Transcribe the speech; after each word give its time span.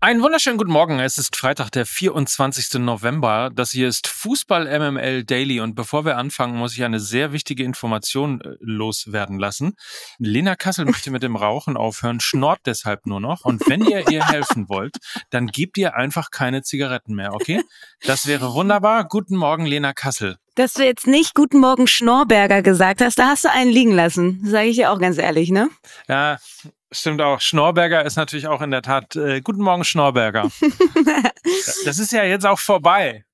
Einen 0.00 0.22
wunderschönen 0.22 0.58
guten 0.58 0.70
Morgen. 0.70 1.00
Es 1.00 1.18
ist 1.18 1.34
Freitag, 1.34 1.70
der 1.72 1.84
24. 1.84 2.74
November. 2.74 3.50
Das 3.52 3.72
hier 3.72 3.88
ist 3.88 4.06
Fußball 4.06 4.66
MML 4.78 5.24
Daily. 5.24 5.58
Und 5.58 5.74
bevor 5.74 6.04
wir 6.04 6.16
anfangen, 6.16 6.56
muss 6.56 6.74
ich 6.74 6.84
eine 6.84 7.00
sehr 7.00 7.32
wichtige 7.32 7.64
Information 7.64 8.40
äh, 8.40 8.50
loswerden 8.60 9.40
lassen. 9.40 9.74
Lena 10.20 10.54
Kassel 10.54 10.84
möchte 10.84 11.10
mit 11.10 11.24
dem 11.24 11.34
Rauchen 11.34 11.76
aufhören, 11.76 12.20
schnort 12.20 12.60
deshalb 12.64 13.06
nur 13.06 13.20
noch. 13.20 13.44
Und 13.44 13.68
wenn 13.68 13.84
ihr 13.84 14.08
ihr 14.08 14.24
helfen 14.24 14.68
wollt, 14.68 14.98
dann 15.30 15.48
gebt 15.48 15.76
ihr 15.78 15.96
einfach 15.96 16.30
keine 16.30 16.62
Zigaretten 16.62 17.16
mehr, 17.16 17.34
okay? 17.34 17.60
Das 18.06 18.28
wäre 18.28 18.54
wunderbar. 18.54 19.04
Guten 19.04 19.34
Morgen, 19.34 19.66
Lena 19.66 19.94
Kassel. 19.94 20.36
Dass 20.54 20.74
du 20.74 20.84
jetzt 20.84 21.08
nicht 21.08 21.34
Guten 21.34 21.58
Morgen 21.58 21.88
Schnorberger 21.88 22.62
gesagt 22.62 23.00
hast, 23.00 23.18
da 23.18 23.30
hast 23.30 23.44
du 23.44 23.50
einen 23.50 23.72
liegen 23.72 23.92
lassen. 23.92 24.42
Sage 24.44 24.68
ich 24.68 24.76
dir 24.76 24.92
auch 24.92 25.00
ganz 25.00 25.18
ehrlich, 25.18 25.50
ne? 25.50 25.70
Ja, 26.06 26.38
Stimmt 26.90 27.20
auch. 27.20 27.40
Schnorberger 27.40 28.04
ist 28.04 28.16
natürlich 28.16 28.46
auch 28.48 28.62
in 28.62 28.70
der 28.70 28.82
Tat. 28.82 29.14
Äh, 29.14 29.42
guten 29.42 29.62
Morgen, 29.62 29.84
Schnorberger. 29.84 30.50
das 31.84 31.98
ist 31.98 32.12
ja 32.12 32.24
jetzt 32.24 32.46
auch 32.46 32.58
vorbei. 32.58 33.24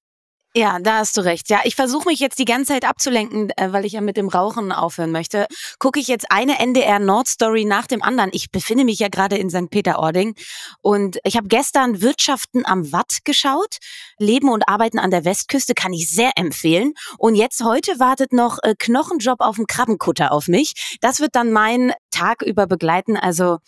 Ja, 0.56 0.78
da 0.78 0.98
hast 0.98 1.16
du 1.16 1.22
recht. 1.22 1.50
Ja, 1.50 1.62
ich 1.64 1.74
versuche 1.74 2.08
mich 2.08 2.20
jetzt 2.20 2.38
die 2.38 2.44
ganze 2.44 2.74
Zeit 2.74 2.84
abzulenken, 2.84 3.50
äh, 3.56 3.72
weil 3.72 3.84
ich 3.84 3.94
ja 3.94 4.00
mit 4.00 4.16
dem 4.16 4.28
Rauchen 4.28 4.70
aufhören 4.70 5.10
möchte. 5.10 5.48
Gucke 5.80 5.98
ich 5.98 6.06
jetzt 6.06 6.30
eine 6.30 6.60
NDR 6.60 7.00
Nord 7.00 7.26
Story 7.26 7.64
nach 7.64 7.88
dem 7.88 8.04
anderen. 8.04 8.30
Ich 8.32 8.52
befinde 8.52 8.84
mich 8.84 9.00
ja 9.00 9.08
gerade 9.08 9.36
in 9.36 9.50
St. 9.50 9.68
Peter-Ording 9.68 10.36
und 10.80 11.18
ich 11.24 11.36
habe 11.36 11.48
gestern 11.48 12.02
Wirtschaften 12.02 12.64
am 12.64 12.92
Watt 12.92 13.24
geschaut. 13.24 13.78
Leben 14.20 14.48
und 14.48 14.68
Arbeiten 14.68 15.00
an 15.00 15.10
der 15.10 15.24
Westküste 15.24 15.74
kann 15.74 15.92
ich 15.92 16.08
sehr 16.08 16.30
empfehlen. 16.36 16.94
Und 17.18 17.34
jetzt 17.34 17.64
heute 17.64 17.98
wartet 17.98 18.32
noch 18.32 18.58
äh, 18.62 18.76
Knochenjob 18.78 19.40
auf 19.40 19.56
dem 19.56 19.66
Krabbenkutter 19.66 20.30
auf 20.30 20.46
mich. 20.46 20.98
Das 21.00 21.18
wird 21.18 21.34
dann 21.34 21.50
mein 21.50 21.94
Tag 22.12 22.42
über 22.42 22.68
begleiten. 22.68 23.16
Also 23.16 23.58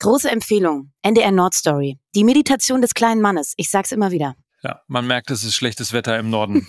große 0.00 0.30
Empfehlung. 0.30 0.92
NDR 1.00 1.30
Nord 1.30 1.54
Story. 1.54 1.98
Die 2.14 2.24
Meditation 2.24 2.82
des 2.82 2.92
kleinen 2.92 3.22
Mannes. 3.22 3.54
Ich 3.56 3.70
sag's 3.70 3.90
immer 3.90 4.10
wieder. 4.10 4.34
Ja, 4.62 4.82
man 4.88 5.06
merkt, 5.06 5.30
es 5.30 5.42
ist 5.42 5.54
schlechtes 5.54 5.92
Wetter 5.94 6.18
im 6.18 6.28
Norden. 6.28 6.66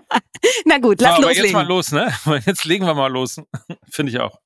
Na 0.64 0.78
gut, 0.78 1.00
lass 1.00 1.16
so, 1.16 1.22
loslegen. 1.22 1.28
Aber 1.28 1.32
jetzt 1.34 1.52
mal 1.52 1.66
los, 1.66 1.92
ne? 1.92 2.42
Jetzt 2.46 2.64
legen 2.64 2.86
wir 2.86 2.94
mal 2.94 3.12
los. 3.12 3.40
Finde 3.90 4.12
ich 4.12 4.18
auch. 4.18 4.38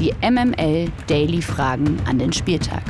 Die 0.00 0.12
MML 0.20 0.90
Daily 1.06 1.40
Fragen 1.40 2.00
an 2.06 2.18
den 2.18 2.32
Spieltag. 2.32 2.82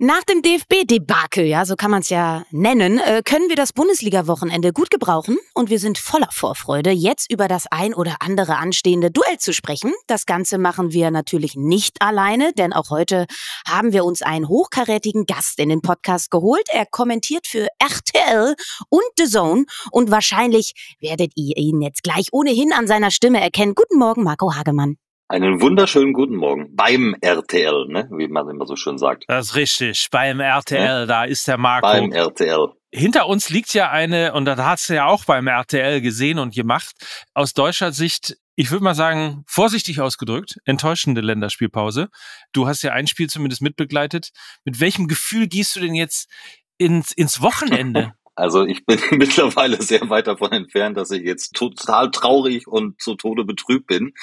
Nach 0.00 0.22
dem 0.22 0.42
DFB-Debakel, 0.42 1.44
ja, 1.44 1.64
so 1.64 1.74
kann 1.74 1.90
man 1.90 2.02
es 2.02 2.08
ja 2.08 2.44
nennen, 2.52 3.00
äh, 3.00 3.20
können 3.24 3.48
wir 3.48 3.56
das 3.56 3.72
Bundesliga-Wochenende 3.72 4.72
gut 4.72 4.90
gebrauchen 4.90 5.38
und 5.54 5.70
wir 5.70 5.80
sind 5.80 5.98
voller 5.98 6.28
Vorfreude, 6.30 6.92
jetzt 6.92 7.32
über 7.32 7.48
das 7.48 7.66
ein 7.72 7.94
oder 7.94 8.14
andere 8.20 8.58
anstehende 8.58 9.10
Duell 9.10 9.38
zu 9.38 9.52
sprechen. 9.52 9.92
Das 10.06 10.24
Ganze 10.24 10.56
machen 10.56 10.92
wir 10.92 11.10
natürlich 11.10 11.56
nicht 11.56 12.00
alleine, 12.00 12.52
denn 12.52 12.72
auch 12.72 12.90
heute 12.90 13.26
haben 13.66 13.92
wir 13.92 14.04
uns 14.04 14.22
einen 14.22 14.46
hochkarätigen 14.46 15.26
Gast 15.26 15.58
in 15.58 15.68
den 15.68 15.82
Podcast 15.82 16.30
geholt. 16.30 16.68
Er 16.70 16.86
kommentiert 16.86 17.48
für 17.48 17.66
RTL 17.80 18.54
und 18.90 19.02
The 19.18 19.24
Zone 19.24 19.64
und 19.90 20.12
wahrscheinlich 20.12 20.96
werdet 21.00 21.32
ihr 21.34 21.56
ihn 21.56 21.82
jetzt 21.82 22.04
gleich 22.04 22.28
ohnehin 22.30 22.72
an 22.72 22.86
seiner 22.86 23.10
Stimme 23.10 23.40
erkennen. 23.40 23.74
Guten 23.74 23.98
Morgen, 23.98 24.22
Marco 24.22 24.54
Hagemann. 24.54 24.96
Einen 25.30 25.60
wunderschönen 25.60 26.14
guten 26.14 26.36
Morgen 26.36 26.74
beim 26.74 27.14
RTL, 27.20 27.84
ne? 27.88 28.08
wie 28.10 28.28
man 28.28 28.48
immer 28.48 28.64
so 28.64 28.76
schön 28.76 28.96
sagt. 28.96 29.24
Das 29.28 29.48
ist 29.48 29.56
richtig, 29.56 30.08
beim 30.10 30.40
RTL, 30.40 31.00
ja? 31.00 31.06
da 31.06 31.24
ist 31.24 31.46
der 31.46 31.58
Marco. 31.58 31.86
Beim 31.86 32.12
RTL. 32.12 32.68
Hinter 32.90 33.26
uns 33.26 33.50
liegt 33.50 33.74
ja 33.74 33.90
eine, 33.90 34.32
und 34.32 34.46
das 34.46 34.58
hast 34.58 34.88
du 34.88 34.94
ja 34.94 35.04
auch 35.04 35.26
beim 35.26 35.46
RTL 35.46 36.00
gesehen 36.00 36.38
und 36.38 36.54
gemacht, 36.54 36.94
aus 37.34 37.52
deutscher 37.52 37.92
Sicht, 37.92 38.38
ich 38.56 38.70
würde 38.70 38.84
mal 38.84 38.94
sagen, 38.94 39.44
vorsichtig 39.46 40.00
ausgedrückt, 40.00 40.56
enttäuschende 40.64 41.20
Länderspielpause. 41.20 42.08
Du 42.54 42.66
hast 42.66 42.80
ja 42.80 42.92
ein 42.92 43.06
Spiel 43.06 43.28
zumindest 43.28 43.60
mitbegleitet. 43.60 44.30
Mit 44.64 44.80
welchem 44.80 45.08
Gefühl 45.08 45.46
gehst 45.46 45.76
du 45.76 45.80
denn 45.80 45.94
jetzt 45.94 46.30
ins, 46.78 47.12
ins 47.12 47.42
Wochenende? 47.42 48.14
Also 48.38 48.64
ich 48.64 48.86
bin 48.86 49.00
mittlerweile 49.18 49.82
sehr 49.82 50.08
weit 50.10 50.28
davon 50.28 50.52
entfernt, 50.52 50.96
dass 50.96 51.10
ich 51.10 51.22
jetzt 51.22 51.56
total 51.56 52.12
traurig 52.12 52.68
und 52.68 53.00
zu 53.00 53.16
Tode 53.16 53.44
betrübt 53.44 53.88
bin. 53.88 54.14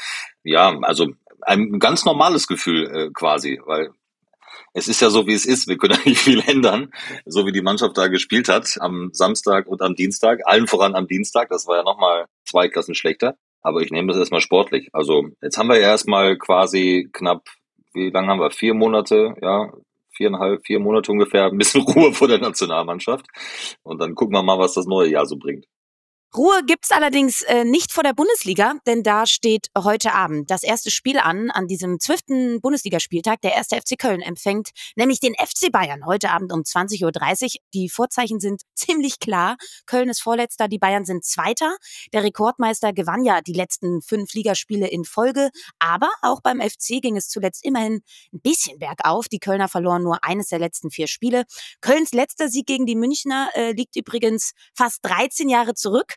Ja, 0.44 0.74
also 0.84 1.10
ein 1.42 1.80
ganz 1.80 2.06
normales 2.06 2.48
Gefühl 2.48 2.88
äh, 2.88 3.10
quasi, 3.14 3.62
weil 3.66 3.92
es 4.74 4.88
ist 4.88 5.02
ja 5.02 5.10
so, 5.10 5.28
wie 5.28 5.34
es 5.34 5.46
ist. 5.46 5.68
Wir 5.68 5.78
können 5.78 5.96
ja 5.96 6.00
nicht 6.06 6.22
viel 6.22 6.42
ändern, 6.48 6.92
so 7.26 7.46
wie 7.46 7.52
die 7.52 7.62
Mannschaft 7.62 7.98
da 7.98 8.08
gespielt 8.08 8.48
hat 8.48 8.78
am 8.80 9.10
Samstag 9.12 9.68
und 9.68 9.82
am 9.82 9.96
Dienstag. 9.96 10.40
Allen 10.46 10.68
voran 10.68 10.96
am 10.96 11.08
Dienstag. 11.08 11.50
Das 11.50 11.68
war 11.68 11.76
ja 11.76 11.84
nochmal 11.84 12.28
zwei 12.46 12.70
Klassen 12.70 12.96
schlechter. 12.96 13.36
Aber 13.62 13.82
ich 13.82 13.92
nehme 13.92 14.08
das 14.08 14.18
erstmal 14.18 14.42
sportlich. 14.42 14.90
Also 14.94 15.28
jetzt 15.42 15.58
haben 15.58 15.68
wir 15.68 15.80
ja 15.80 15.90
erstmal 15.90 16.38
quasi 16.38 17.10
knapp, 17.12 17.50
wie 17.94 18.12
lange 18.12 18.30
haben 18.30 18.40
wir? 18.40 18.52
Vier 18.52 18.76
Monate, 18.76 19.36
ja, 19.42 19.74
viereinhalb, 20.16 20.66
vier 20.66 20.80
Monate 20.80 21.12
ungefähr 21.12 21.46
ein 21.46 21.58
bisschen 21.58 21.82
Ruhe 21.94 22.14
vor 22.14 22.28
der 22.28 22.40
Nationalmannschaft. 22.40 23.28
Und 23.84 24.02
dann 24.02 24.16
gucken 24.16 24.36
wir 24.36 24.44
mal, 24.44 24.60
was 24.60 24.74
das 24.74 24.86
neue 24.86 25.10
Jahr 25.10 25.26
so 25.26 25.38
bringt. 25.38 25.66
Ruhe 26.38 26.66
gibt's 26.66 26.92
allerdings 26.92 27.44
äh, 27.44 27.64
nicht 27.64 27.94
vor 27.94 28.04
der 28.04 28.14
Bundesliga, 28.14 28.74
denn 28.86 29.04
da 29.04 29.26
steht 29.26 29.68
heute 29.78 30.14
Abend 30.14 30.52
das 30.52 30.64
erste 30.64 30.92
Spiel 30.92 31.18
an, 31.18 31.50
an 31.50 31.68
diesem 31.68 31.98
zwölften 32.02 32.60
Bundesligaspieltag. 32.60 33.40
Der 33.42 33.54
erste 33.54 33.78
FC 33.78 33.98
Köln 33.98 34.22
empfängt 34.22 34.72
nämlich 34.98 35.22
den 35.22 35.34
FC 35.36 35.72
Bayern 35.72 36.06
heute 36.06 36.32
Abend 36.32 36.52
um 36.52 36.62
20.30 36.62 37.04
Uhr. 37.04 37.50
Die 37.74 37.88
Vorzeichen 37.88 38.42
sind 38.42 38.64
ziemlich 38.76 39.20
klar. 39.20 39.56
Köln 39.86 40.10
ist 40.10 40.22
Vorletzter, 40.22 40.68
die 40.68 40.78
Bayern 40.78 41.06
sind 41.06 41.24
Zweiter. 41.24 41.78
Der 42.12 42.24
Rekordmeister 42.24 42.92
gewann 42.92 43.24
ja 43.24 43.40
die 43.40 43.54
letzten 43.54 44.02
fünf 44.02 44.34
Ligaspiele 44.34 44.88
in 44.90 45.06
Folge, 45.06 45.52
aber 45.80 46.10
auch 46.22 46.42
beim 46.42 46.60
FC 46.60 47.02
ging 47.02 47.16
es 47.16 47.30
zuletzt 47.30 47.64
immerhin 47.64 48.02
ein 48.34 48.42
bisschen 48.42 48.78
bergauf. 48.78 49.30
Die 49.30 49.40
Kölner 49.40 49.70
verloren 49.70 50.04
nur 50.04 50.22
eines 50.26 50.50
der 50.50 50.60
letzten 50.60 50.92
vier 50.92 51.08
Spiele. 51.08 51.46
Kölns 51.80 52.12
letzter 52.12 52.50
Sieg 52.50 52.66
gegen 52.66 52.86
die 52.86 52.96
Münchner 52.96 53.50
äh, 53.54 53.72
liegt 53.72 53.96
übrigens 53.96 54.52
fast 54.74 55.00
13 55.04 55.48
Jahre 55.48 55.76
zurück. 55.76 56.16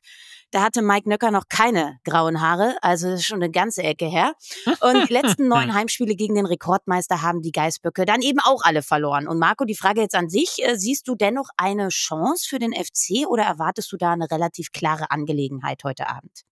Da 0.50 0.62
hatte 0.62 0.80
Mike 0.80 1.06
Nöcker 1.06 1.30
noch 1.30 1.48
keine 1.50 1.98
grauen 2.04 2.40
Haare, 2.40 2.78
also 2.80 3.10
das 3.10 3.20
ist 3.20 3.26
schon 3.26 3.42
eine 3.42 3.50
ganze 3.50 3.82
Ecke 3.82 4.06
her. 4.06 4.32
Und 4.80 5.08
die 5.08 5.12
letzten 5.12 5.46
neun 5.48 5.74
Heimspiele 5.74 6.14
gegen 6.14 6.36
den 6.36 6.46
Rekordmeister 6.46 7.20
haben 7.20 7.42
die 7.42 7.52
Geißböcke 7.52 8.06
dann 8.06 8.22
eben 8.22 8.40
auch 8.40 8.62
alle 8.62 8.82
verloren. 8.82 9.28
Und 9.28 9.38
Marco, 9.38 9.66
die 9.66 9.74
Frage 9.74 10.00
jetzt 10.00 10.14
an 10.14 10.30
sich, 10.30 10.64
äh, 10.64 10.76
siehst 10.76 11.06
du 11.06 11.16
dennoch 11.16 11.50
eine 11.58 11.88
Chance 11.88 12.48
für 12.48 12.58
den 12.58 12.72
FC 12.72 13.26
oder 13.28 13.42
erwartest 13.42 13.92
du 13.92 13.98
da 13.98 14.12
eine 14.12 14.30
relativ 14.30 14.72
klare 14.72 15.10
Angelegenheit 15.10 15.84
heute 15.84 16.08
Abend? 16.08 16.44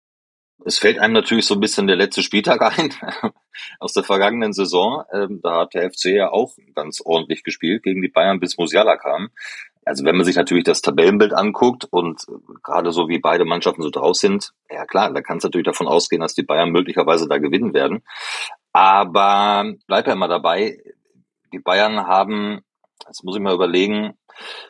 Es 0.65 0.79
fällt 0.79 0.99
einem 0.99 1.15
natürlich 1.15 1.47
so 1.47 1.55
ein 1.55 1.61
bisschen 1.61 1.87
der 1.87 1.97
letzte 1.97 2.23
Spieltag 2.23 2.61
ein 2.61 2.93
aus 3.79 3.93
der 3.93 4.05
vergangenen 4.05 4.53
Saison. 4.53 5.05
Ähm, 5.13 5.41
da 5.43 5.61
hat 5.61 5.75
der 5.75 5.91
FC 5.91 6.07
ja 6.07 6.31
auch 6.31 6.55
ganz 6.75 7.01
ordentlich 7.03 7.45
gespielt 7.45 7.83
gegen 7.83 8.03
die 8.03 8.09
Bayern, 8.09 8.41
bis 8.41 8.59
Musiala 8.59 8.97
kam. 8.97 9.31
Also 9.87 10.05
wenn 10.05 10.17
man 10.17 10.25
sich 10.25 10.35
natürlich 10.35 10.65
das 10.65 10.83
Tabellenbild 10.83 11.33
anguckt 11.33 11.87
und 11.89 12.27
gerade 12.65 12.91
so 12.91 13.09
wie 13.09 13.21
beide 13.21 13.45
Mannschaften 13.45 13.83
so 13.83 13.91
draus 13.91 14.19
sind, 14.19 14.53
ja 14.69 14.85
klar, 14.85 15.13
da 15.15 15.23
kann 15.23 15.39
es 15.39 15.45
natürlich 15.45 15.65
davon 15.65 15.87
ausgehen, 15.87 16.21
dass 16.21 16.35
die 16.35 16.43
Bayern 16.43 16.73
möglicherweise 16.73 17.29
da 17.29 17.39
gewinnen 17.39 17.73
werden. 17.73 18.03
Aber 18.73 19.73
bleib 19.87 20.09
ja 20.09 20.17
mal 20.17 20.27
dabei, 20.27 20.83
die 21.53 21.61
Bayern 21.61 22.05
haben, 22.09 22.63
das 23.07 23.23
muss 23.23 23.37
ich 23.37 23.43
mal 23.43 23.55
überlegen, 23.55 24.15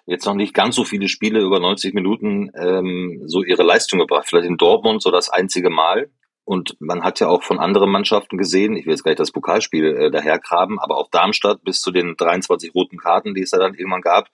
jetzt 0.05 0.27
noch 0.27 0.35
nicht 0.35 0.53
ganz 0.53 0.77
so 0.77 0.85
viele 0.85 1.09
Spiele 1.09 1.41
über 1.41 1.61
90 1.61 1.95
Minuten 1.95 2.53
ähm, 2.55 3.23
so 3.25 3.43
ihre 3.43 3.63
Leistung 3.63 3.99
gebracht. 3.99 4.27
Vielleicht 4.29 4.47
in 4.47 4.59
Dortmund 4.59 5.03
so 5.03 5.11
das 5.11 5.31
einzige 5.31 5.71
Mal. 5.71 6.11
Und 6.47 6.77
man 6.79 7.03
hat 7.03 7.19
ja 7.19 7.27
auch 7.27 7.43
von 7.43 7.59
anderen 7.59 7.91
Mannschaften 7.91 8.39
gesehen, 8.39 8.77
ich 8.77 8.87
will 8.87 8.93
jetzt 8.93 9.03
gleich 9.03 9.17
das 9.17 9.33
Pokalspiel 9.33 9.85
äh, 9.85 10.11
dahergraben, 10.13 10.79
aber 10.79 10.97
auch 10.97 11.11
Darmstadt 11.11 11.65
bis 11.65 11.81
zu 11.81 11.91
den 11.91 12.15
23 12.17 12.73
roten 12.73 12.99
Karten, 12.99 13.35
die 13.35 13.43
es 13.43 13.51
da 13.51 13.59
dann 13.59 13.75
irgendwann 13.75 14.01
gab, 14.01 14.29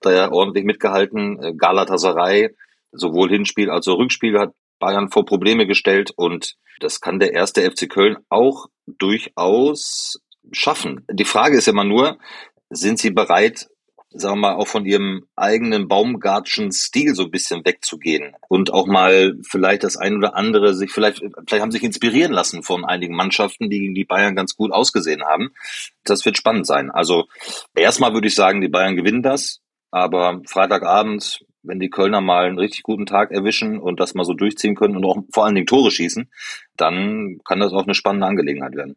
da 0.00 0.12
ja 0.12 0.30
ordentlich 0.30 0.64
mitgehalten. 0.64 1.42
Äh, 1.42 1.54
Galatasaray, 1.54 2.54
sowohl 2.92 3.30
Hinspiel 3.30 3.68
als 3.68 3.88
auch 3.88 3.98
Rückspiel 3.98 4.38
hat 4.38 4.54
Bayern 4.78 5.10
vor 5.10 5.26
Probleme 5.26 5.66
gestellt 5.66 6.12
und 6.14 6.54
das 6.78 7.00
kann 7.00 7.18
der 7.18 7.32
erste 7.32 7.68
FC 7.68 7.88
Köln 7.88 8.18
auch 8.28 8.66
durchaus 8.86 10.20
schaffen. 10.52 11.04
Die 11.10 11.24
Frage 11.24 11.56
ist 11.58 11.66
immer 11.66 11.84
nur, 11.84 12.18
sind 12.70 13.00
sie 13.00 13.10
bereit, 13.10 13.68
sagen 14.18 14.36
wir 14.36 14.48
mal, 14.48 14.54
auch 14.54 14.68
von 14.68 14.86
ihrem 14.86 15.26
eigenen 15.36 15.88
Baumgartschen 15.88 16.72
Stil 16.72 17.14
so 17.14 17.24
ein 17.24 17.30
bisschen 17.30 17.64
wegzugehen 17.64 18.34
und 18.48 18.72
auch 18.72 18.86
mal 18.86 19.36
vielleicht 19.42 19.84
das 19.84 19.96
ein 19.96 20.16
oder 20.16 20.34
andere 20.34 20.74
sich 20.74 20.90
vielleicht, 20.90 21.18
vielleicht 21.18 21.62
haben 21.62 21.70
sich 21.70 21.82
inspirieren 21.82 22.32
lassen 22.32 22.62
von 22.62 22.84
einigen 22.84 23.14
Mannschaften, 23.14 23.70
die 23.70 23.80
gegen 23.80 23.94
die 23.94 24.04
Bayern 24.04 24.36
ganz 24.36 24.56
gut 24.56 24.72
ausgesehen 24.72 25.24
haben. 25.24 25.50
Das 26.04 26.24
wird 26.24 26.36
spannend 26.36 26.66
sein. 26.66 26.90
Also 26.90 27.24
erstmal 27.74 28.14
würde 28.14 28.28
ich 28.28 28.34
sagen, 28.34 28.60
die 28.60 28.68
Bayern 28.68 28.96
gewinnen 28.96 29.22
das, 29.22 29.60
aber 29.90 30.40
Freitagabend, 30.46 31.44
wenn 31.62 31.80
die 31.80 31.90
Kölner 31.90 32.20
mal 32.20 32.46
einen 32.46 32.58
richtig 32.58 32.82
guten 32.82 33.06
Tag 33.06 33.30
erwischen 33.30 33.78
und 33.78 34.00
das 34.00 34.14
mal 34.14 34.24
so 34.24 34.34
durchziehen 34.34 34.74
können 34.74 34.96
und 34.96 35.04
auch 35.04 35.18
vor 35.32 35.44
allen 35.44 35.54
Dingen 35.54 35.66
Tore 35.66 35.90
schießen, 35.90 36.30
dann 36.76 37.38
kann 37.44 37.60
das 37.60 37.72
auch 37.72 37.84
eine 37.84 37.94
spannende 37.94 38.26
Angelegenheit 38.26 38.74
werden. 38.76 38.96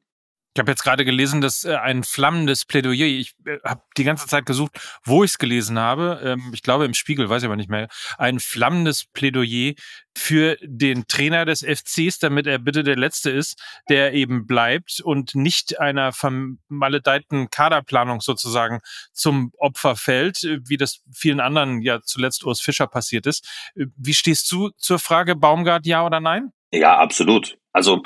Ich 0.56 0.60
habe 0.60 0.72
jetzt 0.72 0.84
gerade 0.84 1.06
gelesen, 1.06 1.42
dass 1.42 1.64
äh, 1.64 1.76
ein 1.76 2.04
flammendes 2.04 2.66
Plädoyer, 2.66 3.06
ich 3.06 3.36
äh, 3.46 3.60
habe 3.64 3.84
die 3.98 4.04
ganze 4.04 4.26
Zeit 4.26 4.48
gesucht, 4.48 4.80
wo 5.04 5.24
ich 5.24 5.32
es 5.32 5.38
gelesen 5.38 5.78
habe, 5.78 6.20
ähm, 6.24 6.52
ich 6.54 6.64
glaube 6.64 6.86
im 6.86 6.96
Spiegel, 6.96 7.30
weiß 7.30 7.44
ich 7.44 7.46
aber 7.46 7.56
nicht 7.56 7.70
mehr, 7.70 7.88
ein 8.18 8.40
flammendes 8.40 9.06
Plädoyer 9.06 9.74
für 10.18 10.58
den 10.64 11.06
Trainer 11.08 11.46
des 11.46 11.64
FCs, 11.64 12.18
damit 12.18 12.48
er 12.48 12.58
bitte 12.58 12.84
der 12.84 12.98
Letzte 12.98 13.30
ist, 13.30 13.62
der 13.90 14.14
eben 14.14 14.48
bleibt 14.48 15.02
und 15.02 15.36
nicht 15.36 15.80
einer 15.80 16.14
vermaledeiten 16.14 17.52
Kaderplanung 17.52 18.20
sozusagen 18.20 18.80
zum 19.14 19.52
Opfer 19.60 19.96
fällt, 19.96 20.44
äh, 20.44 20.60
wie 20.66 20.78
das 20.78 21.02
vielen 21.14 21.42
anderen 21.42 21.84
ja 21.84 22.02
zuletzt 22.02 22.44
Urs 22.44 22.60
Fischer 22.60 22.88
passiert 22.88 23.28
ist. 23.28 23.48
Äh, 23.76 23.86
wie 23.96 24.16
stehst 24.16 24.52
du 24.52 24.72
zur 24.78 24.98
Frage 24.98 25.36
Baumgart, 25.36 25.86
ja 25.86 26.04
oder 26.04 26.20
nein? 26.20 26.52
Ja, 26.72 26.98
absolut. 26.98 27.59
Also 27.72 28.02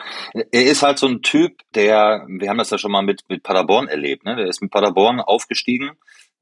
er 0.51 0.65
ist 0.65 0.83
halt 0.83 0.99
so 0.99 1.07
ein 1.07 1.21
Typ, 1.21 1.61
der, 1.73 2.25
wir 2.27 2.49
haben 2.49 2.57
das 2.57 2.69
ja 2.69 2.77
schon 2.77 2.91
mal 2.91 3.01
mit, 3.01 3.23
mit 3.29 3.43
Paderborn 3.43 3.87
erlebt, 3.87 4.25
ne? 4.25 4.35
Der 4.35 4.47
ist 4.47 4.61
mit 4.61 4.71
Paderborn 4.71 5.21
aufgestiegen, 5.21 5.91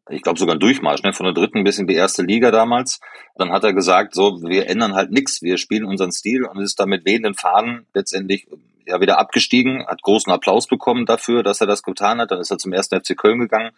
ich 0.10 0.24
glaube 0.24 0.40
sogar 0.40 0.56
ein 0.56 0.60
Durchmarsch, 0.60 1.04
ne? 1.04 1.14
von 1.14 1.26
der 1.26 1.34
dritten 1.34 1.64
bis 1.64 1.78
in 1.78 1.88
die 1.88 1.96
erste 1.96 2.24
Liga 2.24 2.52
damals. 2.52 3.00
Dann 3.36 3.52
hat 3.52 3.64
er 3.64 3.74
gesagt, 3.74 4.14
so, 4.16 4.42
wir 4.42 4.68
ändern 4.68 4.94
halt 4.94 5.12
nichts, 5.12 5.42
wir 5.42 5.58
spielen 5.58 5.86
unseren 5.86 6.12
Stil 6.12 6.46
und 6.46 6.60
ist 6.60 6.80
damit 6.80 7.06
wehenden 7.06 7.36
Faden 7.36 7.86
letztendlich 7.94 8.48
ja 8.86 9.00
wieder 9.00 9.20
abgestiegen, 9.20 9.86
hat 9.88 10.02
großen 10.02 10.32
Applaus 10.32 10.68
bekommen 10.68 11.06
dafür, 11.06 11.44
dass 11.44 11.62
er 11.62 11.68
das 11.68 11.84
getan 11.84 12.20
hat. 12.20 12.32
Dann 12.32 12.40
ist 12.40 12.52
er 12.52 12.58
zum 12.58 12.74
ersten 12.74 13.00
FC 13.00 13.16
Köln 13.16 13.40
gegangen. 13.40 13.72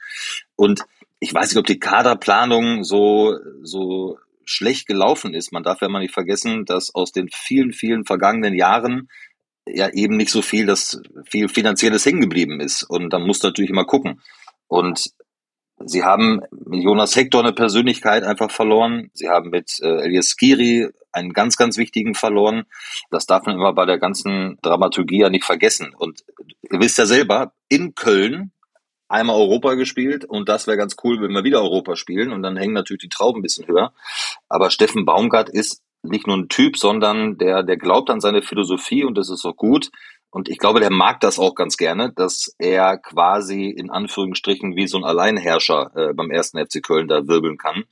Und 0.56 0.86
ich 1.20 1.34
weiß 1.34 1.50
nicht, 1.50 1.60
ob 1.60 1.66
die 1.66 1.80
Kaderplanung 1.80 2.84
so, 2.84 3.38
so 3.62 4.18
schlecht 4.46 4.88
gelaufen 4.88 5.34
ist. 5.34 5.52
Man 5.52 5.64
darf 5.64 5.82
ja 5.82 5.90
mal 5.90 6.00
nicht 6.00 6.14
vergessen, 6.14 6.66
dass 6.66 6.96
aus 6.96 7.12
den 7.12 7.30
vielen, 7.32 7.74
vielen 7.74 8.06
vergangenen 8.06 8.56
Jahren 8.56 9.10
ja 9.68 9.90
eben 9.90 10.18
nicht 10.18 10.32
so 10.32 10.42
viel, 10.42 10.66
dass 10.66 11.02
viel 11.30 11.50
finanzielles 11.50 12.06
hängen 12.06 12.22
geblieben 12.22 12.60
ist. 12.60 12.84
Und 12.84 13.12
da 13.12 13.20
muss 13.20 13.44
natürlich 13.44 13.72
immer 13.72 13.86
gucken. 13.86 14.22
Und 14.68 15.12
sie 15.86 16.04
haben 16.04 16.42
mit 16.52 16.84
Jonas 16.84 17.16
Hector 17.16 17.42
eine 17.42 17.54
Persönlichkeit 17.54 18.24
einfach 18.24 18.52
verloren. 18.52 19.10
Sie 19.14 19.30
haben 19.30 19.50
mit 19.50 19.80
äh, 19.82 20.04
Elias 20.04 20.36
Skiri 20.38 20.90
einen 21.12 21.34
ganz, 21.34 21.58
ganz 21.58 21.78
wichtigen 21.78 22.16
verloren. 22.16 22.66
Das 23.12 23.26
darf 23.26 23.46
man 23.46 23.56
immer 23.56 23.74
bei 23.74 23.86
der 23.86 24.00
ganzen 24.00 24.58
Dramaturgie 24.62 25.20
ja 25.20 25.30
nicht 25.30 25.46
vergessen. 25.46 25.94
Und 25.96 26.24
ihr 26.72 26.80
wisst 26.80 26.98
ja 26.98 27.06
selber, 27.06 27.54
in 27.70 27.96
Köln 27.96 28.52
einmal 29.08 29.36
Europa 29.36 29.76
gespielt 29.76 30.26
und 30.26 30.50
das 30.50 30.66
wäre 30.66 30.78
ganz 30.78 30.96
cool, 31.04 31.22
wenn 31.22 31.32
wir 31.32 31.44
wieder 31.44 31.62
Europa 31.62 31.96
spielen 31.96 32.32
und 32.32 32.42
dann 32.42 32.58
hängen 32.58 32.74
natürlich 32.74 33.04
die 33.04 33.10
Trauben 33.10 33.40
ein 33.40 33.44
bisschen 33.44 33.68
höher. 33.68 33.94
Aber 34.50 34.72
Steffen 34.72 35.06
Baumgart 35.06 35.50
ist 35.50 35.83
nicht 36.04 36.28
nur 36.28 36.38
ein 36.38 36.50
Typ, 36.50 36.78
sondern 36.78 37.38
der, 37.38 37.64
der 37.64 37.78
glaubt 37.78 38.10
an 38.10 38.22
seine 38.22 38.42
Philosophie 38.42 39.04
und 39.04 39.18
das 39.18 39.30
ist 39.30 39.46
auch 39.46 39.56
gut. 39.56 39.90
Und 40.30 40.50
ich 40.50 40.58
glaube, 40.58 40.80
der 40.80 40.92
mag 40.92 41.20
das 41.20 41.38
auch 41.38 41.54
ganz 41.54 41.78
gerne, 41.78 42.12
dass 42.12 42.56
er 42.58 42.98
quasi 42.98 43.70
in 43.70 43.92
Anführungsstrichen 43.92 44.76
wie 44.76 44.88
so 44.88 44.98
ein 44.98 45.04
Alleinherrscher 45.04 45.92
äh, 45.96 46.14
beim 46.14 46.32
ersten 46.32 46.58
FC 46.58 46.82
Köln 46.82 47.08
da 47.08 47.28
wirbeln 47.28 47.58
kann. 47.58 47.84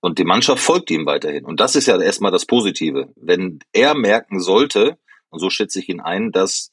Und 0.00 0.18
die 0.18 0.24
Mannschaft 0.24 0.62
folgt 0.62 0.90
ihm 0.92 1.06
weiterhin. 1.06 1.44
Und 1.44 1.58
das 1.58 1.74
ist 1.74 1.86
ja 1.86 2.00
erstmal 2.00 2.30
das 2.30 2.46
Positive. 2.46 3.08
Wenn 3.16 3.58
er 3.72 3.96
merken 3.96 4.38
sollte, 4.38 4.96
und 5.30 5.40
so 5.40 5.50
schätze 5.50 5.80
ich 5.80 5.88
ihn 5.88 6.00
ein, 6.00 6.30
dass 6.30 6.70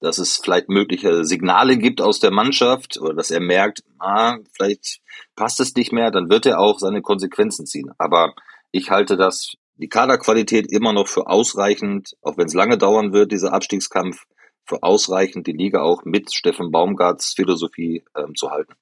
dass 0.00 0.18
es 0.18 0.36
vielleicht 0.36 0.68
mögliche 0.68 1.24
Signale 1.24 1.76
gibt 1.76 2.00
aus 2.00 2.20
der 2.20 2.30
Mannschaft 2.30 2.98
oder 3.00 3.14
dass 3.14 3.30
er 3.30 3.40
merkt, 3.40 3.82
ah, 3.98 4.38
vielleicht 4.52 5.00
passt 5.34 5.60
es 5.60 5.74
nicht 5.74 5.92
mehr, 5.92 6.10
dann 6.10 6.30
wird 6.30 6.46
er 6.46 6.60
auch 6.60 6.78
seine 6.78 7.02
Konsequenzen 7.02 7.66
ziehen. 7.66 7.90
Aber 7.98 8.34
ich 8.70 8.90
halte 8.90 9.16
das, 9.16 9.54
die 9.78 9.88
Kaderqualität 9.88 10.70
immer 10.70 10.92
noch 10.92 11.08
für 11.08 11.28
ausreichend, 11.28 12.16
auch 12.22 12.36
wenn 12.36 12.46
es 12.46 12.54
lange 12.54 12.78
dauern 12.78 13.12
wird, 13.12 13.32
dieser 13.32 13.52
Abstiegskampf, 13.52 14.26
für 14.64 14.82
ausreichend, 14.82 15.46
die 15.46 15.52
Liga 15.52 15.80
auch 15.80 16.04
mit 16.04 16.34
Steffen 16.34 16.70
Baumgarts 16.70 17.32
Philosophie 17.34 18.04
ähm, 18.14 18.34
zu 18.34 18.50
halten. 18.50 18.74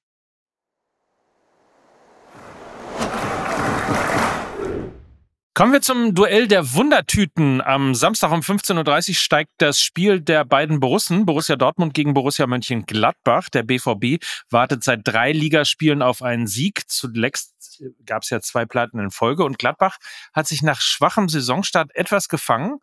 Kommen 5.57 5.73
wir 5.73 5.81
zum 5.81 6.13
Duell 6.13 6.47
der 6.47 6.75
Wundertüten. 6.75 7.61
Am 7.61 7.95
Samstag 7.95 8.31
um 8.31 8.41
15.30 8.41 9.09
Uhr 9.09 9.15
steigt 9.15 9.53
das 9.57 9.81
Spiel 9.81 10.21
der 10.21 10.45
beiden 10.45 10.79
Borussen, 10.79 11.25
Borussia 11.25 11.55
Dortmund 11.55 11.95
gegen 11.95 12.13
Borussia 12.13 12.45
Mönchengladbach. 12.45 13.49
Der 13.49 13.63
BVB 13.63 14.23
wartet 14.51 14.83
seit 14.83 14.99
drei 15.03 15.31
Ligaspielen 15.31 16.03
auf 16.03 16.21
einen 16.21 16.45
Sieg. 16.45 16.83
Zuletzt 16.85 17.81
gab 18.05 18.21
es 18.21 18.29
ja 18.29 18.39
zwei 18.39 18.67
Pleiten 18.67 18.99
in 18.99 19.09
Folge 19.09 19.43
und 19.45 19.57
Gladbach 19.57 19.97
hat 20.31 20.45
sich 20.45 20.61
nach 20.61 20.79
schwachem 20.79 21.27
Saisonstart 21.27 21.89
etwas 21.95 22.29
gefangen 22.29 22.77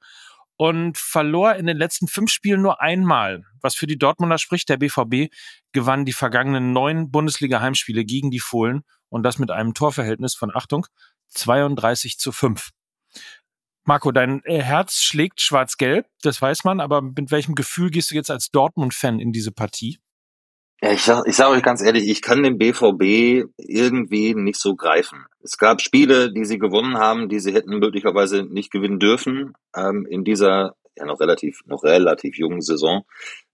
und 0.56 0.98
verlor 0.98 1.54
in 1.54 1.66
den 1.66 1.76
letzten 1.76 2.08
fünf 2.08 2.30
Spielen 2.30 2.62
nur 2.62 2.80
einmal. 2.80 3.44
Was 3.60 3.74
für 3.74 3.86
die 3.86 3.98
Dortmunder 3.98 4.38
spricht, 4.38 4.68
der 4.68 4.76
BVB 4.76 5.32
gewann 5.72 6.04
die 6.04 6.12
vergangenen 6.12 6.72
neun 6.72 7.10
Bundesliga-Heimspiele 7.10 8.04
gegen 8.04 8.30
die 8.30 8.40
Fohlen 8.40 8.82
und 9.08 9.22
das 9.22 9.38
mit 9.38 9.50
einem 9.50 9.74
Torverhältnis 9.74 10.34
von 10.34 10.54
Achtung 10.54 10.86
32 11.30 12.18
zu 12.18 12.32
5. 12.32 12.70
Marco, 13.86 14.12
dein 14.12 14.42
äh, 14.44 14.62
Herz 14.62 15.02
schlägt 15.02 15.40
schwarz-gelb, 15.40 16.06
das 16.22 16.40
weiß 16.40 16.64
man, 16.64 16.80
aber 16.80 17.02
mit 17.02 17.30
welchem 17.30 17.54
Gefühl 17.54 17.90
gehst 17.90 18.10
du 18.10 18.14
jetzt 18.14 18.30
als 18.30 18.50
Dortmund-Fan 18.50 19.20
in 19.20 19.32
diese 19.32 19.52
Partie? 19.52 19.98
Ja, 20.84 20.92
ich 20.92 21.00
sag, 21.00 21.26
ich 21.26 21.34
sag 21.34 21.48
euch 21.48 21.62
ganz 21.62 21.80
ehrlich, 21.80 22.06
ich 22.10 22.20
kann 22.20 22.42
den 22.42 22.58
BVB 22.58 23.48
irgendwie 23.56 24.34
nicht 24.34 24.60
so 24.60 24.76
greifen. 24.76 25.24
Es 25.42 25.56
gab 25.56 25.80
Spiele, 25.80 26.30
die 26.30 26.44
sie 26.44 26.58
gewonnen 26.58 26.98
haben, 26.98 27.30
die 27.30 27.40
sie 27.40 27.54
hätten 27.54 27.78
möglicherweise 27.78 28.42
nicht 28.42 28.70
gewinnen 28.70 28.98
dürfen 28.98 29.54
ähm, 29.74 30.04
in 30.04 30.24
dieser 30.24 30.76
ja 30.94 31.06
noch 31.06 31.20
relativ 31.20 31.60
noch 31.64 31.84
relativ 31.84 32.36
jungen 32.36 32.60
Saison. 32.60 33.06